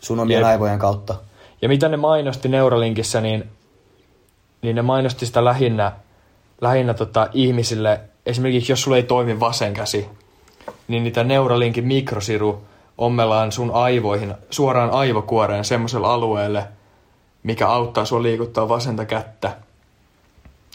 sun 0.00 0.20
omien 0.20 0.40
Jep. 0.40 0.46
aivojen 0.46 0.78
kautta. 0.78 1.14
Ja 1.62 1.68
mitä 1.68 1.88
ne 1.88 1.96
mainosti 1.96 2.48
Neuralinkissä, 2.48 3.20
niin, 3.20 3.50
niin 4.62 4.76
ne 4.76 4.82
mainosti 4.82 5.26
sitä 5.26 5.44
lähinnä, 5.44 5.92
lähinnä 6.60 6.94
tota 6.94 7.28
ihmisille, 7.32 8.00
esimerkiksi 8.26 8.72
jos 8.72 8.82
sulla 8.82 8.96
ei 8.96 9.02
toimi 9.02 9.40
vasen 9.40 9.74
käsi, 9.74 10.08
niin 10.88 11.04
niitä 11.04 11.24
Neuralinkin 11.24 11.86
mikrosiru 11.86 12.62
ommellaan 12.98 13.52
sun 13.52 13.70
aivoihin, 13.70 14.34
suoraan 14.50 14.90
aivokuoreen 14.90 15.64
semmoiselle 15.64 16.06
alueelle, 16.06 16.64
mikä 17.46 17.68
auttaa 17.68 18.04
sua 18.04 18.22
liikuttaa 18.22 18.68
vasenta 18.68 19.04
kättä, 19.04 19.56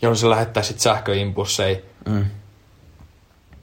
jolloin 0.01 0.17
se 0.17 0.29
lähettää 0.29 0.63
sit 0.63 0.79
sähköimpulseja 0.79 1.79
Mm. 2.05 2.25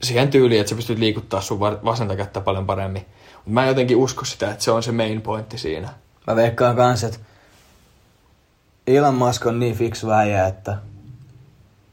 siihen 0.03 0.27
tyyliin, 0.29 0.61
että 0.61 0.69
sä 0.69 0.75
pystyt 0.75 0.99
liikuttaa 0.99 1.41
sun 1.41 1.59
va- 1.59 1.79
vasenta 1.85 2.15
kättä 2.15 2.41
paljon 2.41 2.65
paremmin. 2.65 3.05
Mutta 3.35 3.49
mä 3.49 3.61
en 3.63 3.67
jotenkin 3.67 3.97
usko 3.97 4.25
sitä, 4.25 4.51
että 4.51 4.63
se 4.63 4.71
on 4.71 4.83
se 4.83 4.91
main 4.91 5.21
pointti 5.21 5.57
siinä. 5.57 5.89
Mä 6.27 6.35
veikkaan 6.35 6.75
kans, 6.75 7.03
että 7.03 7.19
Elon 8.87 9.15
Musk 9.15 9.45
on 9.45 9.59
niin 9.59 9.75
fiksu 9.75 10.11
äijä, 10.11 10.47
että 10.47 10.77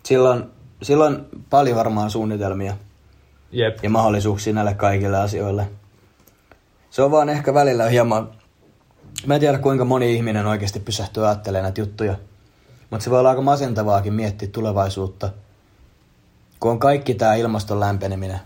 sillä 0.02 0.30
on, 0.30 0.50
sillä 0.82 1.04
on 1.04 1.26
paljon 1.50 1.76
varmaan 1.76 2.10
suunnitelmia 2.10 2.76
Jep. 3.52 3.78
ja 3.82 3.90
mahdollisuuksia 3.90 4.52
näille 4.52 4.74
kaikille 4.74 5.18
asioille. 5.18 5.68
Se 6.90 7.02
on 7.02 7.10
vaan 7.10 7.28
ehkä 7.28 7.54
välillä 7.54 7.84
hieman... 7.88 8.28
Mä 9.26 9.34
en 9.34 9.40
tiedä 9.40 9.58
kuinka 9.58 9.84
moni 9.84 10.14
ihminen 10.14 10.46
oikeasti 10.46 10.80
pysähtyy 10.80 11.26
ajattelemaan 11.26 11.62
näitä 11.62 11.80
juttuja. 11.80 12.14
Mutta 12.90 13.04
se 13.04 13.10
voi 13.10 13.18
olla 13.18 13.30
aika 13.30 13.42
masentavaakin 13.42 14.14
miettiä 14.14 14.48
tulevaisuutta. 14.52 15.30
Kun 16.60 16.70
on 16.70 16.78
kaikki 16.78 17.14
tämä 17.14 17.34
ilmaston 17.34 17.80
lämpeneminen. 17.80 18.40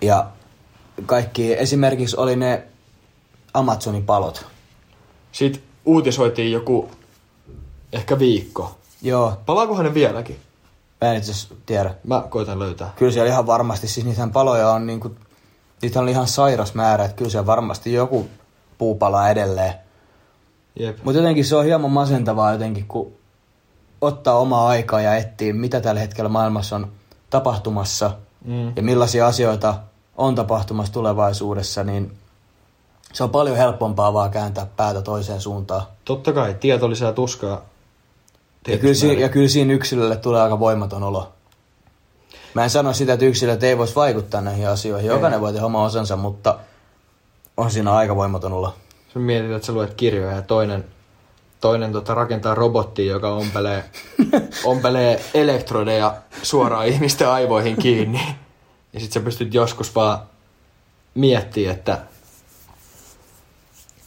Ja 0.00 0.26
kaikki, 1.06 1.58
esimerkiksi 1.58 2.16
oli 2.16 2.36
ne 2.36 2.66
Amazonin 3.54 4.04
palot. 4.04 4.46
Sitten 5.32 5.62
uutisoitiin 5.84 6.52
joku 6.52 6.90
ehkä 7.92 8.18
viikko. 8.18 8.78
Joo, 9.02 9.38
Palaakohan 9.46 9.84
ne 9.84 9.94
vieläkin? 9.94 10.40
mä 11.00 11.12
en 11.12 11.16
itse 11.16 11.54
tiedä. 11.66 11.94
Mä 12.04 12.24
koitan 12.30 12.58
löytää. 12.58 12.92
Kyllä 12.96 13.12
siellä 13.12 13.30
ihan 13.30 13.46
varmasti, 13.46 13.88
siis 13.88 14.06
niitähän 14.06 14.32
paloja 14.32 14.70
on 14.70 14.86
niinku, 14.86 15.16
niitä 15.82 16.00
on 16.00 16.08
ihan 16.08 16.26
sairas 16.26 16.74
määrä, 16.74 17.04
että 17.04 17.16
kyllä 17.16 17.30
siellä 17.30 17.46
varmasti 17.46 17.92
joku 17.92 18.28
puu 18.78 18.94
palaa 18.94 19.30
edelleen. 19.30 19.74
Jep. 20.80 20.98
Mutta 21.04 21.18
jotenkin 21.20 21.44
se 21.44 21.56
on 21.56 21.64
hieman 21.64 21.90
masentavaa 21.90 22.52
jotenkin, 22.52 22.86
kun 22.88 23.12
ottaa 24.00 24.38
omaa 24.38 24.68
aikaa 24.68 25.00
ja 25.00 25.16
etsii, 25.16 25.52
mitä 25.52 25.80
tällä 25.80 26.00
hetkellä 26.00 26.28
maailmassa 26.28 26.76
on 26.76 26.90
tapahtumassa 27.30 28.10
Mm. 28.44 28.72
ja 28.76 28.82
millaisia 28.82 29.26
asioita 29.26 29.74
on 30.16 30.34
tapahtumassa 30.34 30.92
tulevaisuudessa, 30.92 31.84
niin 31.84 32.12
se 33.12 33.24
on 33.24 33.30
paljon 33.30 33.56
helpompaa 33.56 34.12
vaan 34.12 34.30
kääntää 34.30 34.66
päätä 34.76 35.02
toiseen 35.02 35.40
suuntaan. 35.40 35.82
Totta 36.04 36.32
kai, 36.32 36.54
tieto 36.60 36.90
lisää 36.90 37.12
tuskaa. 37.12 37.60
Ja 38.68 38.78
kyllä, 38.78 38.94
si- 38.94 39.20
ja 39.20 39.28
kyllä 39.28 39.48
siinä 39.48 39.72
yksilölle 39.72 40.16
tulee 40.16 40.42
aika 40.42 40.58
voimaton 40.58 41.02
olo. 41.02 41.32
Mä 42.54 42.64
en 42.64 42.70
sano 42.70 42.92
sitä, 42.92 43.12
että 43.12 43.24
yksilöt 43.26 43.62
ei 43.62 43.78
voisi 43.78 43.94
vaikuttaa 43.94 44.40
näihin 44.40 44.68
asioihin. 44.68 45.08
Jokainen 45.08 45.40
voi 45.40 45.52
tehdä 45.52 45.66
oma 45.66 45.84
osansa, 45.84 46.16
mutta 46.16 46.58
on 47.58 47.70
siinä 47.70 47.94
aika 47.94 48.16
voimaton 48.16 48.52
olo. 48.52 48.74
Sä 49.12 49.18
mietit, 49.18 49.50
että 49.50 49.66
sä 49.66 49.72
luet 49.72 49.94
kirjoja 49.94 50.36
ja 50.36 50.42
toinen, 50.42 50.84
toinen 51.60 51.92
tota, 51.92 52.14
rakentaa 52.14 52.54
robottia, 52.54 53.12
joka 53.12 53.28
ompelee, 53.28 53.84
ompelee 54.64 55.24
elektrodeja 55.34 56.14
suoraan 56.42 56.86
ihmisten 56.86 57.28
aivoihin 57.28 57.76
kiinni. 57.76 58.20
Ja 58.92 59.00
sit 59.00 59.12
sä 59.12 59.20
pystyt 59.20 59.54
joskus 59.54 59.94
vaan 59.94 60.18
miettimään, 61.14 61.76
että 61.76 61.98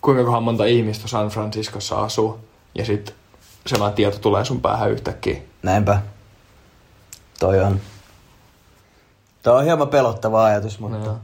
kuinka 0.01 0.39
monta 0.39 0.65
ihmistä 0.65 1.07
San 1.07 1.29
Franciscossa 1.29 2.01
asuu. 2.01 2.39
Ja 2.75 2.85
sit 2.85 3.15
sellainen 3.67 3.95
tieto 3.95 4.19
tulee 4.19 4.45
sun 4.45 4.61
päähän 4.61 4.91
yhtäkkiä. 4.91 5.41
Näinpä. 5.63 6.01
Toi 7.39 7.59
on. 7.59 7.79
Toi 9.43 9.57
on 9.57 9.63
hieman 9.63 9.87
pelottava 9.87 10.45
ajatus, 10.45 10.79
mutta... 10.79 10.97
Joo. 10.97 11.17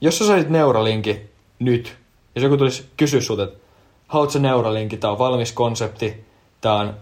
Jos 0.00 0.18
sä 0.18 0.26
saisit 0.26 0.50
Neuralinkin 0.50 1.25
nyt, 1.58 1.96
jos 2.34 2.42
joku 2.42 2.56
tulisi 2.56 2.88
kysyä 2.96 3.20
sut, 3.20 3.40
että 3.40 3.58
haluatko 4.08 4.32
sä 4.32 4.38
Neuralinkin, 4.38 4.98
tää 4.98 5.10
on 5.10 5.18
valmis 5.18 5.52
konsepti, 5.52 6.24
tää 6.60 6.74
on 6.74 6.94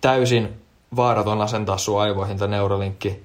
täysin 0.00 0.48
vaaraton 0.96 1.40
asentaa 1.40 1.78
sun 1.78 2.00
aivoihin 2.00 2.38
tää 2.38 2.48
Neuralinkki. 2.48 3.22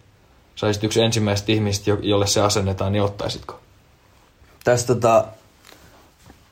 Saisit 0.56 0.84
yksi 0.84 1.02
ensimmäistä 1.02 1.52
ihmistä, 1.52 1.90
jo- 1.90 2.00
jolle 2.02 2.28
se 2.28 2.42
asennetaan, 2.42 2.92
niin 2.92 3.04
ottaisitko? 3.04 3.60
Tästä 4.64 4.96
tota... 4.96 5.26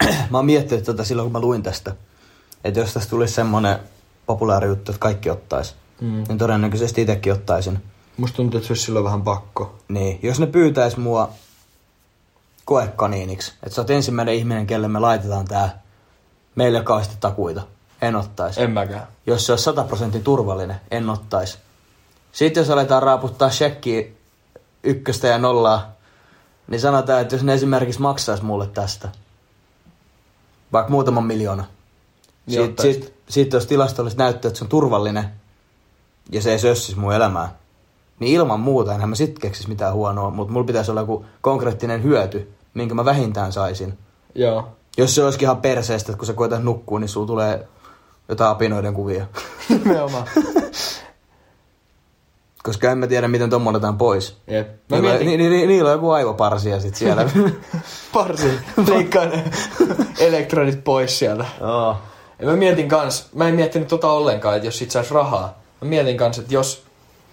mä 0.29 0.38
oon 0.38 0.45
miettinyt 0.45 0.86
tätä 0.86 1.03
silloin, 1.03 1.25
kun 1.25 1.31
mä 1.31 1.39
luin 1.39 1.63
tästä. 1.63 1.95
Että 2.63 2.79
jos 2.79 2.93
tästä 2.93 3.10
tulisi 3.10 3.33
semmonen 3.33 3.79
populaari 4.25 4.67
juttu, 4.67 4.91
että 4.91 4.99
kaikki 4.99 5.29
ottais, 5.29 5.75
Mm. 6.01 6.23
niin 6.27 6.38
todennäköisesti 6.38 7.01
itsekin 7.01 7.33
ottaisin. 7.33 7.79
Musta 8.17 8.36
tuntuu, 8.36 8.57
että 8.57 8.67
se 8.67 8.71
olisi 8.73 8.83
silloin 8.83 9.05
vähän 9.05 9.21
pakko. 9.21 9.75
Niin, 9.88 10.19
jos 10.23 10.39
ne 10.39 10.45
pyytäis 10.47 10.97
mua 10.97 11.29
koekaniiniksi, 12.67 13.53
että 13.63 13.75
sä 13.75 13.82
oot 13.82 13.89
ensimmäinen 13.89 14.36
ihminen, 14.36 14.67
kelle 14.67 14.88
me 14.88 14.99
laitetaan 14.99 15.45
tää 15.45 15.82
meille 16.56 16.84
kauheasti 16.84 17.15
takuita, 17.19 17.62
en 18.01 18.15
ottais. 18.15 18.58
En 18.58 18.71
mäkään. 18.71 19.08
Jos 19.27 19.45
se 19.45 19.51
olisi 19.51 19.63
100 19.63 19.84
prosenttia 19.84 20.21
turvallinen, 20.21 20.82
en 20.91 21.10
ottais. 21.10 21.60
Sitten 22.32 22.62
jos 22.62 22.69
aletaan 22.69 23.03
raaputtaa 23.03 23.49
shekkiä 23.49 24.03
ykköstä 24.84 25.27
ja 25.27 25.38
nollaa, 25.38 25.91
niin 26.67 26.82
sanotaan, 26.82 27.21
että 27.21 27.36
jos 27.36 27.43
ne 27.43 27.53
esimerkiksi 27.53 28.01
maksaisi 28.01 28.43
mulle 28.43 28.67
tästä, 28.67 29.10
vaikka 30.73 30.91
muutaman 30.91 31.25
miljoona, 31.25 31.65
Niin 32.45 32.65
sitten 32.65 32.93
sit, 32.93 33.13
sit 33.30 33.53
jos 33.53 33.65
tilastollisesti 33.65 34.23
näyttää, 34.23 34.49
että 34.49 34.58
se 34.58 34.65
on 34.65 34.69
turvallinen 34.69 35.30
ja 36.32 36.41
se 36.41 36.51
ei 36.51 36.60
sössis 36.60 36.95
mun 36.95 37.13
elämää, 37.13 37.56
niin 38.19 38.34
ilman 38.34 38.60
muuta 38.60 38.93
enhän 38.93 39.10
mä 39.10 39.15
sit 39.15 39.39
keksis 39.39 39.67
mitään 39.67 39.93
huonoa, 39.93 40.30
mutta 40.30 40.53
mulla 40.53 40.67
pitäisi 40.67 40.91
olla 40.91 41.01
joku 41.01 41.25
konkreettinen 41.41 42.03
hyöty, 42.03 42.57
minkä 42.78 42.96
mä 42.96 43.06
vähintään 43.06 43.52
saisin. 43.52 43.98
Joo. 44.36 44.68
Jos 44.98 45.16
se 45.16 45.24
olisikin 45.24 45.46
ihan 45.46 45.62
perseestä, 45.62 46.12
että 46.12 46.18
kun 46.18 46.28
sä 46.28 46.34
koetat 46.34 46.63
nukkua, 46.63 47.00
niin 47.00 47.10
sulla 47.10 47.28
tulee 47.28 47.68
jotain 48.30 48.52
apinoiden 48.52 48.94
kuvia. 48.94 49.26
Nimenomaan. 49.70 50.28
Koska 52.63 52.92
en 52.92 52.98
mä 52.98 53.08
tiedä, 53.08 53.28
miten 53.28 53.50
tommo 53.50 53.70
otetaan 53.70 53.98
pois. 53.98 54.38
Jep. 54.48 54.68
Mä 54.68 54.98
Niillä, 54.98 55.10
mietin, 55.10 55.28
ni, 55.28 55.38
ni, 55.38 55.50
ni, 55.50 55.68
niillä 55.68 55.90
on 55.90 55.96
joku 55.96 56.12
aivoparsia 56.12 56.80
sit 56.80 56.96
siellä. 56.96 57.30
parsi, 58.13 58.60
leikkaan 58.88 59.30
ne 59.30 59.44
elektronit 60.20 60.84
pois 60.84 61.20
sieltä. 61.20 61.46
Joo. 61.60 61.98
Ja 62.40 62.46
mä 62.46 62.56
mietin 62.56 62.88
kans, 62.88 63.30
mä 63.36 63.48
en 63.48 63.56
miettinyt 63.56 63.88
tota 63.88 64.12
ollenkaan, 64.12 64.56
että 64.56 64.68
jos 64.68 64.78
sit 64.78 64.92
sais 64.92 65.12
rahaa. 65.12 65.60
Mä 65.82 65.90
mietin 65.90 66.18
kans, 66.18 66.40
että 66.40 66.54
jos, 66.54 66.84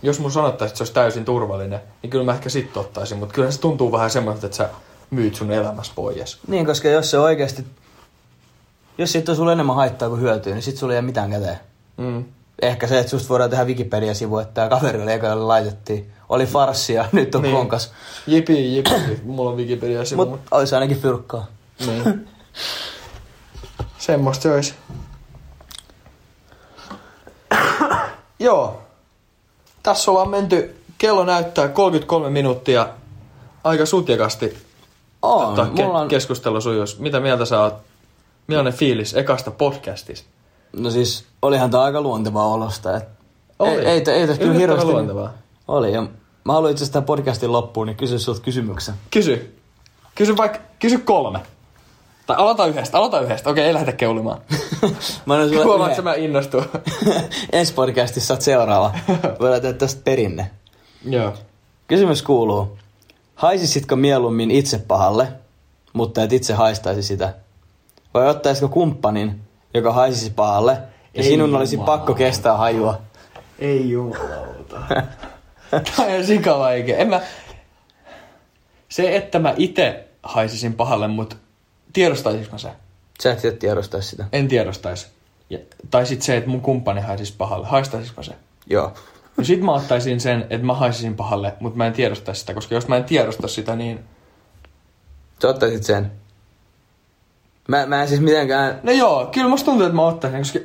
jos 0.02 0.20
mun 0.20 0.32
sanottaisiin, 0.32 0.68
että 0.68 0.78
se 0.78 0.82
olisi 0.82 0.92
täysin 0.92 1.24
turvallinen, 1.24 1.80
niin 2.02 2.10
kyllä 2.10 2.24
mä 2.24 2.32
ehkä 2.32 2.48
sit 2.48 2.76
ottaisin. 2.76 3.18
Mutta 3.18 3.34
kyllä 3.34 3.50
se 3.50 3.60
tuntuu 3.60 3.92
vähän 3.92 4.10
semmoista, 4.10 4.46
että 4.46 4.56
sä 4.56 4.68
myyt 5.10 5.34
sun 5.34 5.52
elämässä 5.52 5.92
pois. 5.96 6.38
Niin, 6.46 6.66
koska 6.66 6.88
jos 6.88 7.10
se 7.10 7.18
oikeasti... 7.18 7.66
Jos 8.98 9.12
siitä 9.12 9.32
on 9.32 9.36
sulle 9.36 9.52
enemmän 9.52 9.76
haittaa 9.76 10.08
kuin 10.08 10.20
hyötyä, 10.20 10.52
niin 10.54 10.62
sit 10.62 10.76
sulla 10.76 10.92
ei 10.92 10.96
jää 10.96 11.02
mitään 11.02 11.30
käteen. 11.30 11.58
Mm. 11.96 12.24
Ehkä 12.62 12.86
se, 12.86 12.98
että 12.98 13.10
susta 13.10 13.28
voidaan 13.28 13.50
tehdä 13.50 13.64
Wikipedia-sivu, 13.64 14.38
että 14.38 14.54
tämä 14.54 14.68
kaveri 14.68 15.02
oli 15.02 15.12
eka, 15.12 15.26
jolle 15.26 15.44
laitettiin. 15.44 16.12
Oli 16.28 16.46
farssia, 16.46 17.08
nyt 17.12 17.34
on 17.34 17.42
Niin. 17.42 17.50
niin. 17.50 17.58
konkas. 17.58 17.92
Jipi, 18.26 18.76
jipi. 18.76 18.90
Mulla 19.24 19.50
on 19.50 19.56
Wikipedia-sivu. 19.56 20.26
Mutta 20.26 20.56
olisi 20.56 20.74
ainakin 20.74 21.00
fyrkkaa. 21.00 21.46
Niin. 21.86 22.28
Semmosta 23.98 24.42
se 24.42 24.52
olisi. 24.52 24.74
Joo. 28.38 28.82
Tässä 29.82 30.10
ollaan 30.10 30.28
menty, 30.30 30.76
kello 30.98 31.24
näyttää 31.24 31.68
33 31.68 32.30
minuuttia 32.30 32.88
aika 33.64 33.86
sutjakasti. 33.86 34.63
On, 35.24 35.54
Tota, 35.54 35.68
ke- 35.74 35.82
mulla 35.84 35.98
on... 35.98 36.08
keskustelu 36.08 36.60
sujuisi. 36.60 37.02
Mitä 37.02 37.20
mieltä 37.20 37.44
sä 37.44 37.60
oot? 37.60 37.74
Millainen 38.46 38.72
fiilis 38.72 39.14
ekasta 39.16 39.50
podcastista? 39.50 40.28
No 40.76 40.90
siis, 40.90 41.24
olihan 41.42 41.70
tämä 41.70 41.82
aika 41.82 42.00
luontevaa 42.00 42.46
olosta. 42.46 42.96
Et... 42.96 43.04
Oli. 43.58 43.70
Ei, 43.70 43.86
ei, 43.86 44.02
ei 44.08 44.26
tässä 44.26 44.42
kyllä 44.42 44.54
hirveästi... 44.54 44.86
luontevaa. 44.86 45.32
Oli, 45.68 45.92
ja 45.92 46.02
mä 46.44 46.52
haluan 46.52 46.70
itse 46.70 46.84
asiassa 46.84 47.02
podcastin 47.02 47.52
loppuun, 47.52 47.86
niin 47.86 47.96
kysyä 47.96 48.18
sulta 48.18 48.40
kysymyksen. 48.40 48.94
Kysy. 49.10 49.58
Kysy 50.14 50.36
vaikka, 50.36 50.58
kysy 50.78 50.98
kolme. 50.98 51.40
Tai 52.26 52.36
aloita 52.36 52.66
yhdestä, 52.66 52.98
aloita 52.98 53.20
yhdestä. 53.20 53.50
Okei, 53.50 53.64
ei 53.64 53.74
lähdetä 53.74 53.92
keulimaan. 53.96 54.38
Mä 55.26 55.34
annan 55.34 55.48
sulle 55.48 55.64
Huomaat, 55.64 55.80
yhden. 55.80 55.90
että 55.90 56.02
mä 56.02 56.14
innostun. 56.14 56.64
Ensi 57.52 57.72
podcastissa 57.74 58.34
oot 58.34 58.40
seuraava. 58.40 58.92
Voidaan 59.40 59.62
tehdä 59.62 59.78
tästä 59.78 60.00
perinne. 60.04 60.50
Joo. 61.04 61.32
Kysymys 61.86 62.22
kuuluu. 62.22 62.78
Haisisitko 63.34 63.96
mieluummin 63.96 64.50
itse 64.50 64.78
pahalle, 64.78 65.28
mutta 65.92 66.22
et 66.22 66.32
itse 66.32 66.54
haistaisi 66.54 67.02
sitä? 67.02 67.34
Vai 68.14 68.28
ottaisiko 68.28 68.68
kumppanin, 68.68 69.40
joka 69.74 69.92
haisisi 69.92 70.30
pahalle, 70.30 70.72
ja 71.14 71.22
Ei 71.22 71.22
sinun 71.22 71.54
olisi 71.54 71.74
jumalauta. 71.76 71.98
pakko 71.98 72.14
kestää 72.14 72.56
hajua? 72.56 73.00
Ei 73.58 73.90
jumalauta. 73.90 74.80
Tämä 75.70 76.16
on 76.18 76.24
sika 76.26 76.58
vaikea. 76.58 76.96
En 76.96 77.08
mä... 77.08 77.20
Se, 78.88 79.16
että 79.16 79.38
mä 79.38 79.54
itse 79.56 80.08
haisisin 80.22 80.74
pahalle, 80.74 81.08
mutta 81.08 81.36
tiedostaisinko 81.92 82.48
mä 82.52 82.58
se? 82.58 82.68
Sä 83.22 83.32
et 83.32 83.58
tiedostaisi 83.58 84.08
sitä. 84.08 84.24
En 84.32 84.48
tiedostaisi. 84.48 85.06
Ja, 85.50 85.58
tai 85.90 86.06
sitten 86.06 86.26
se, 86.26 86.36
että 86.36 86.50
mun 86.50 86.60
kumppani 86.60 87.00
haisisi 87.00 87.34
pahalle. 87.38 87.66
Haistaisinko 87.66 88.22
se? 88.22 88.32
Joo. 88.66 88.92
No 89.36 89.44
sit 89.44 89.60
mä 89.60 89.72
ottaisin 89.72 90.20
sen, 90.20 90.46
että 90.50 90.66
mä 90.66 90.74
haisisin 90.74 91.16
pahalle, 91.16 91.54
mutta 91.60 91.76
mä 91.76 91.86
en 91.86 91.92
tiedostaisi 91.92 92.40
sitä, 92.40 92.54
koska 92.54 92.74
jos 92.74 92.88
mä 92.88 92.96
en 92.96 93.04
tiedosta 93.04 93.48
sitä, 93.48 93.76
niin... 93.76 94.04
Sä 95.42 95.48
ottaisit 95.48 95.82
sen. 95.82 96.12
Mä, 97.68 97.86
mä 97.86 98.02
en 98.02 98.08
siis 98.08 98.20
mitenkään... 98.20 98.80
No 98.82 98.92
joo, 98.92 99.26
kyllä 99.26 99.48
musta 99.48 99.64
tuntuu, 99.64 99.86
että 99.86 99.96
mä 99.96 100.06
ottaisin, 100.06 100.38
koska 100.38 100.58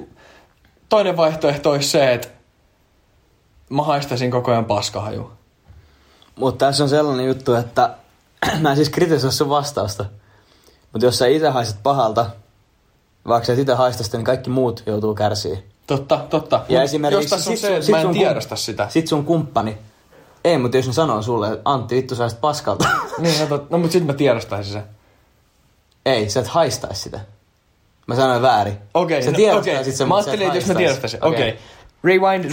toinen 0.89 1.17
vaihtoehto 1.17 1.71
olisi 1.71 1.89
se, 1.89 2.13
että 2.13 2.27
mä 3.69 3.83
haistaisin 3.83 4.31
koko 4.31 4.51
ajan 4.51 4.65
paskahaju. 4.65 5.31
Mutta 6.35 6.65
tässä 6.65 6.83
on 6.83 6.89
sellainen 6.89 7.25
juttu, 7.25 7.53
että 7.53 7.95
mä 8.61 8.69
en 8.69 8.75
siis 8.75 8.89
kritisoi 8.89 9.31
sun 9.31 9.49
vastausta. 9.49 10.05
Mutta 10.91 11.05
jos 11.05 11.17
sä 11.17 11.27
itse 11.27 11.49
haiset 11.49 11.83
pahalta, 11.83 12.29
vaikka 13.27 13.47
sä 13.47 13.53
itse 13.53 13.73
haista 13.73 14.03
sitä, 14.03 14.17
niin 14.17 14.25
kaikki 14.25 14.49
muut 14.49 14.83
joutuu 14.85 15.15
kärsiä. 15.15 15.57
Totta, 15.89 16.25
totta. 16.29 16.55
Ja 16.69 16.79
Mut 16.79 16.83
esimerkiksi 16.83 17.23
jos 17.23 17.29
tässä 17.29 17.49
on 17.49 17.57
sit 17.57 17.69
se, 17.69 17.81
sit 17.81 17.91
mä 17.91 18.01
en 18.01 18.11
tiedosta 18.11 18.55
kum- 18.55 18.57
sitä. 18.57 18.89
Sit 18.89 19.07
sun 19.07 19.25
kumppani. 19.25 19.77
Ei, 20.43 20.57
mutta 20.57 20.77
jos 20.77 20.87
ne 20.87 20.93
sanoo 20.93 21.21
sulle, 21.21 21.47
että 21.47 21.61
Antti, 21.65 21.95
vittu 21.95 22.15
sä 22.15 22.29
paskalta. 22.41 22.87
Niin, 23.17 23.39
no, 23.39 23.47
tot, 23.47 23.69
no 23.69 23.77
mutta 23.77 23.93
sit 23.93 24.05
mä 24.05 24.13
tiedostaisin 24.13 24.73
sen. 24.73 24.83
Ei, 26.05 26.29
sä 26.29 26.39
et 26.39 26.47
haistais 26.47 27.03
sitä. 27.03 27.19
Mä 28.07 28.15
sanoin 28.15 28.41
väärin. 28.41 28.77
Okei, 28.93 29.23
sä 29.23 29.31
no, 29.31 29.57
okei. 29.57 29.91
sen, 29.91 30.07
Mä 30.07 30.15
ajattelin, 30.15 30.45
että 30.45 30.57
jos 30.57 30.67
mä 30.67 30.73
tiedostaisin. 30.73 31.25
Okei. 31.25 31.49
Okay. 31.49 31.61
Rewind. 32.03 32.51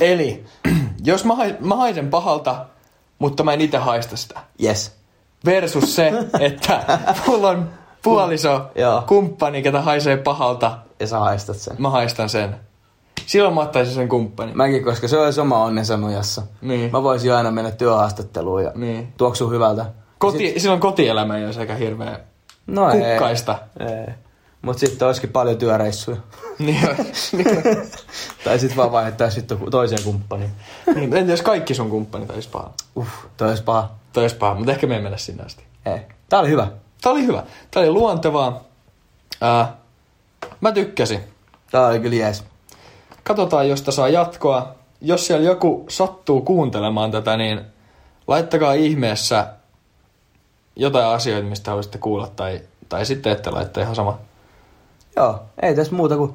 Eli, 0.00 0.44
jos 1.04 1.24
mä, 1.24 1.34
hais, 1.34 1.54
mä 1.60 1.76
haisen 1.76 2.10
pahalta, 2.10 2.66
mutta 3.18 3.44
mä 3.44 3.52
en 3.52 3.60
itse 3.60 3.78
haista 3.78 4.16
sitä. 4.16 4.40
Yes. 4.62 4.92
Versus 5.44 5.96
se, 5.96 6.12
että 6.40 6.82
mulla 7.26 7.48
on 7.48 7.70
puoliso, 8.02 8.70
kumppani, 9.06 9.62
ketä 9.62 9.80
haisee 9.80 10.16
pahalta, 10.16 10.78
Ja 11.00 11.06
sä 11.06 11.18
haistat 11.18 11.56
sen. 11.56 11.76
mä 11.78 11.90
haistan 11.90 12.28
sen. 12.28 12.56
Silloin 13.26 13.54
mä 13.54 13.60
ottaisin 13.60 13.94
sen 13.94 14.08
kumppanin. 14.08 14.56
Mäkin, 14.56 14.84
koska 14.84 15.08
se 15.08 15.18
olisi 15.18 15.40
oma 15.40 15.64
onnensa 15.64 15.96
nojassa. 15.96 16.42
Niin. 16.60 16.90
Mä 16.92 17.02
voisin 17.02 17.28
jo 17.28 17.36
aina 17.36 17.50
mennä 17.50 17.70
työhaastatteluun 17.70 18.64
ja 18.64 18.72
Niin. 18.74 19.12
tuoksuu 19.16 19.50
hyvältä. 19.50 19.86
Koti, 20.18 20.54
silloin 20.60 20.80
kotielämä 20.80 21.36
ei 21.38 21.44
olisi 21.46 21.60
aika 21.60 21.74
hirveä 21.74 22.20
No 22.66 22.86
kukkaista. 22.90 23.58
ei. 23.80 23.86
ei. 23.86 24.06
Mut 24.62 24.78
sitten 24.78 25.06
olisikin 25.08 25.30
paljon 25.30 25.56
työreissuja. 25.58 26.16
Niin, 26.58 26.80
tai 28.44 28.58
sitten 28.58 28.76
vaan 28.76 28.92
vaihdettaisiin 28.92 29.40
sitten 29.40 29.58
toiseen 29.70 30.02
kumppaniin. 30.04 30.50
niin, 30.94 31.16
entä 31.16 31.32
jos 31.32 31.42
kaikki 31.42 31.74
sun 31.74 31.90
kumppanit 31.90 32.30
olisi 32.30 32.48
paha? 32.48 32.70
Uff, 32.96 33.10
toi 33.36 33.48
olisi 33.48 33.62
paha. 33.62 33.90
Toi 34.12 34.24
olisi 34.24 34.36
paha, 34.36 34.54
mutta 34.54 34.72
ehkä 34.72 34.86
me 34.86 34.96
ei 34.96 35.02
mennä 35.02 35.18
sinne 35.18 35.42
asti. 35.44 35.64
Ei. 35.86 35.98
Tää 36.28 36.40
oli 36.40 36.48
hyvä. 36.48 36.66
Tää 37.02 37.12
oli 37.12 37.26
hyvä. 37.26 37.42
Tää 37.70 37.82
oli 37.82 37.90
luontevaa. 37.90 38.64
Ää, 39.40 39.76
mä 40.60 40.72
tykkäsin. 40.72 41.20
Tää 41.70 41.86
oli 41.86 42.00
kyllä 42.00 42.16
jees. 42.16 42.44
Katsotaan, 43.22 43.68
josta 43.68 43.92
saa 43.92 44.08
jatkoa. 44.08 44.74
Jos 45.00 45.26
siellä 45.26 45.46
joku 45.46 45.86
sattuu 45.88 46.40
kuuntelemaan 46.40 47.10
tätä, 47.10 47.36
niin 47.36 47.60
laittakaa 48.26 48.72
ihmeessä 48.72 49.46
jotain 50.76 51.06
asioita, 51.06 51.48
mistä 51.48 51.70
haluaisitte 51.70 51.98
kuulla, 51.98 52.26
tai, 52.36 52.60
tai 52.88 53.06
sitten 53.06 53.32
ette 53.32 53.50
laittaa 53.50 53.82
ihan 53.82 53.94
sama. 53.94 54.18
Joo, 55.16 55.42
ei 55.62 55.74
tässä 55.74 55.94
muuta 55.94 56.16
kuin... 56.16 56.34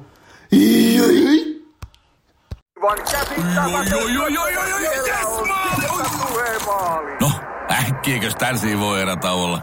No, 7.20 7.30
äkkiäkös 7.70 8.34
tän 8.34 8.56
voi 8.80 9.02
erä 9.02 9.16
olla? 9.32 9.62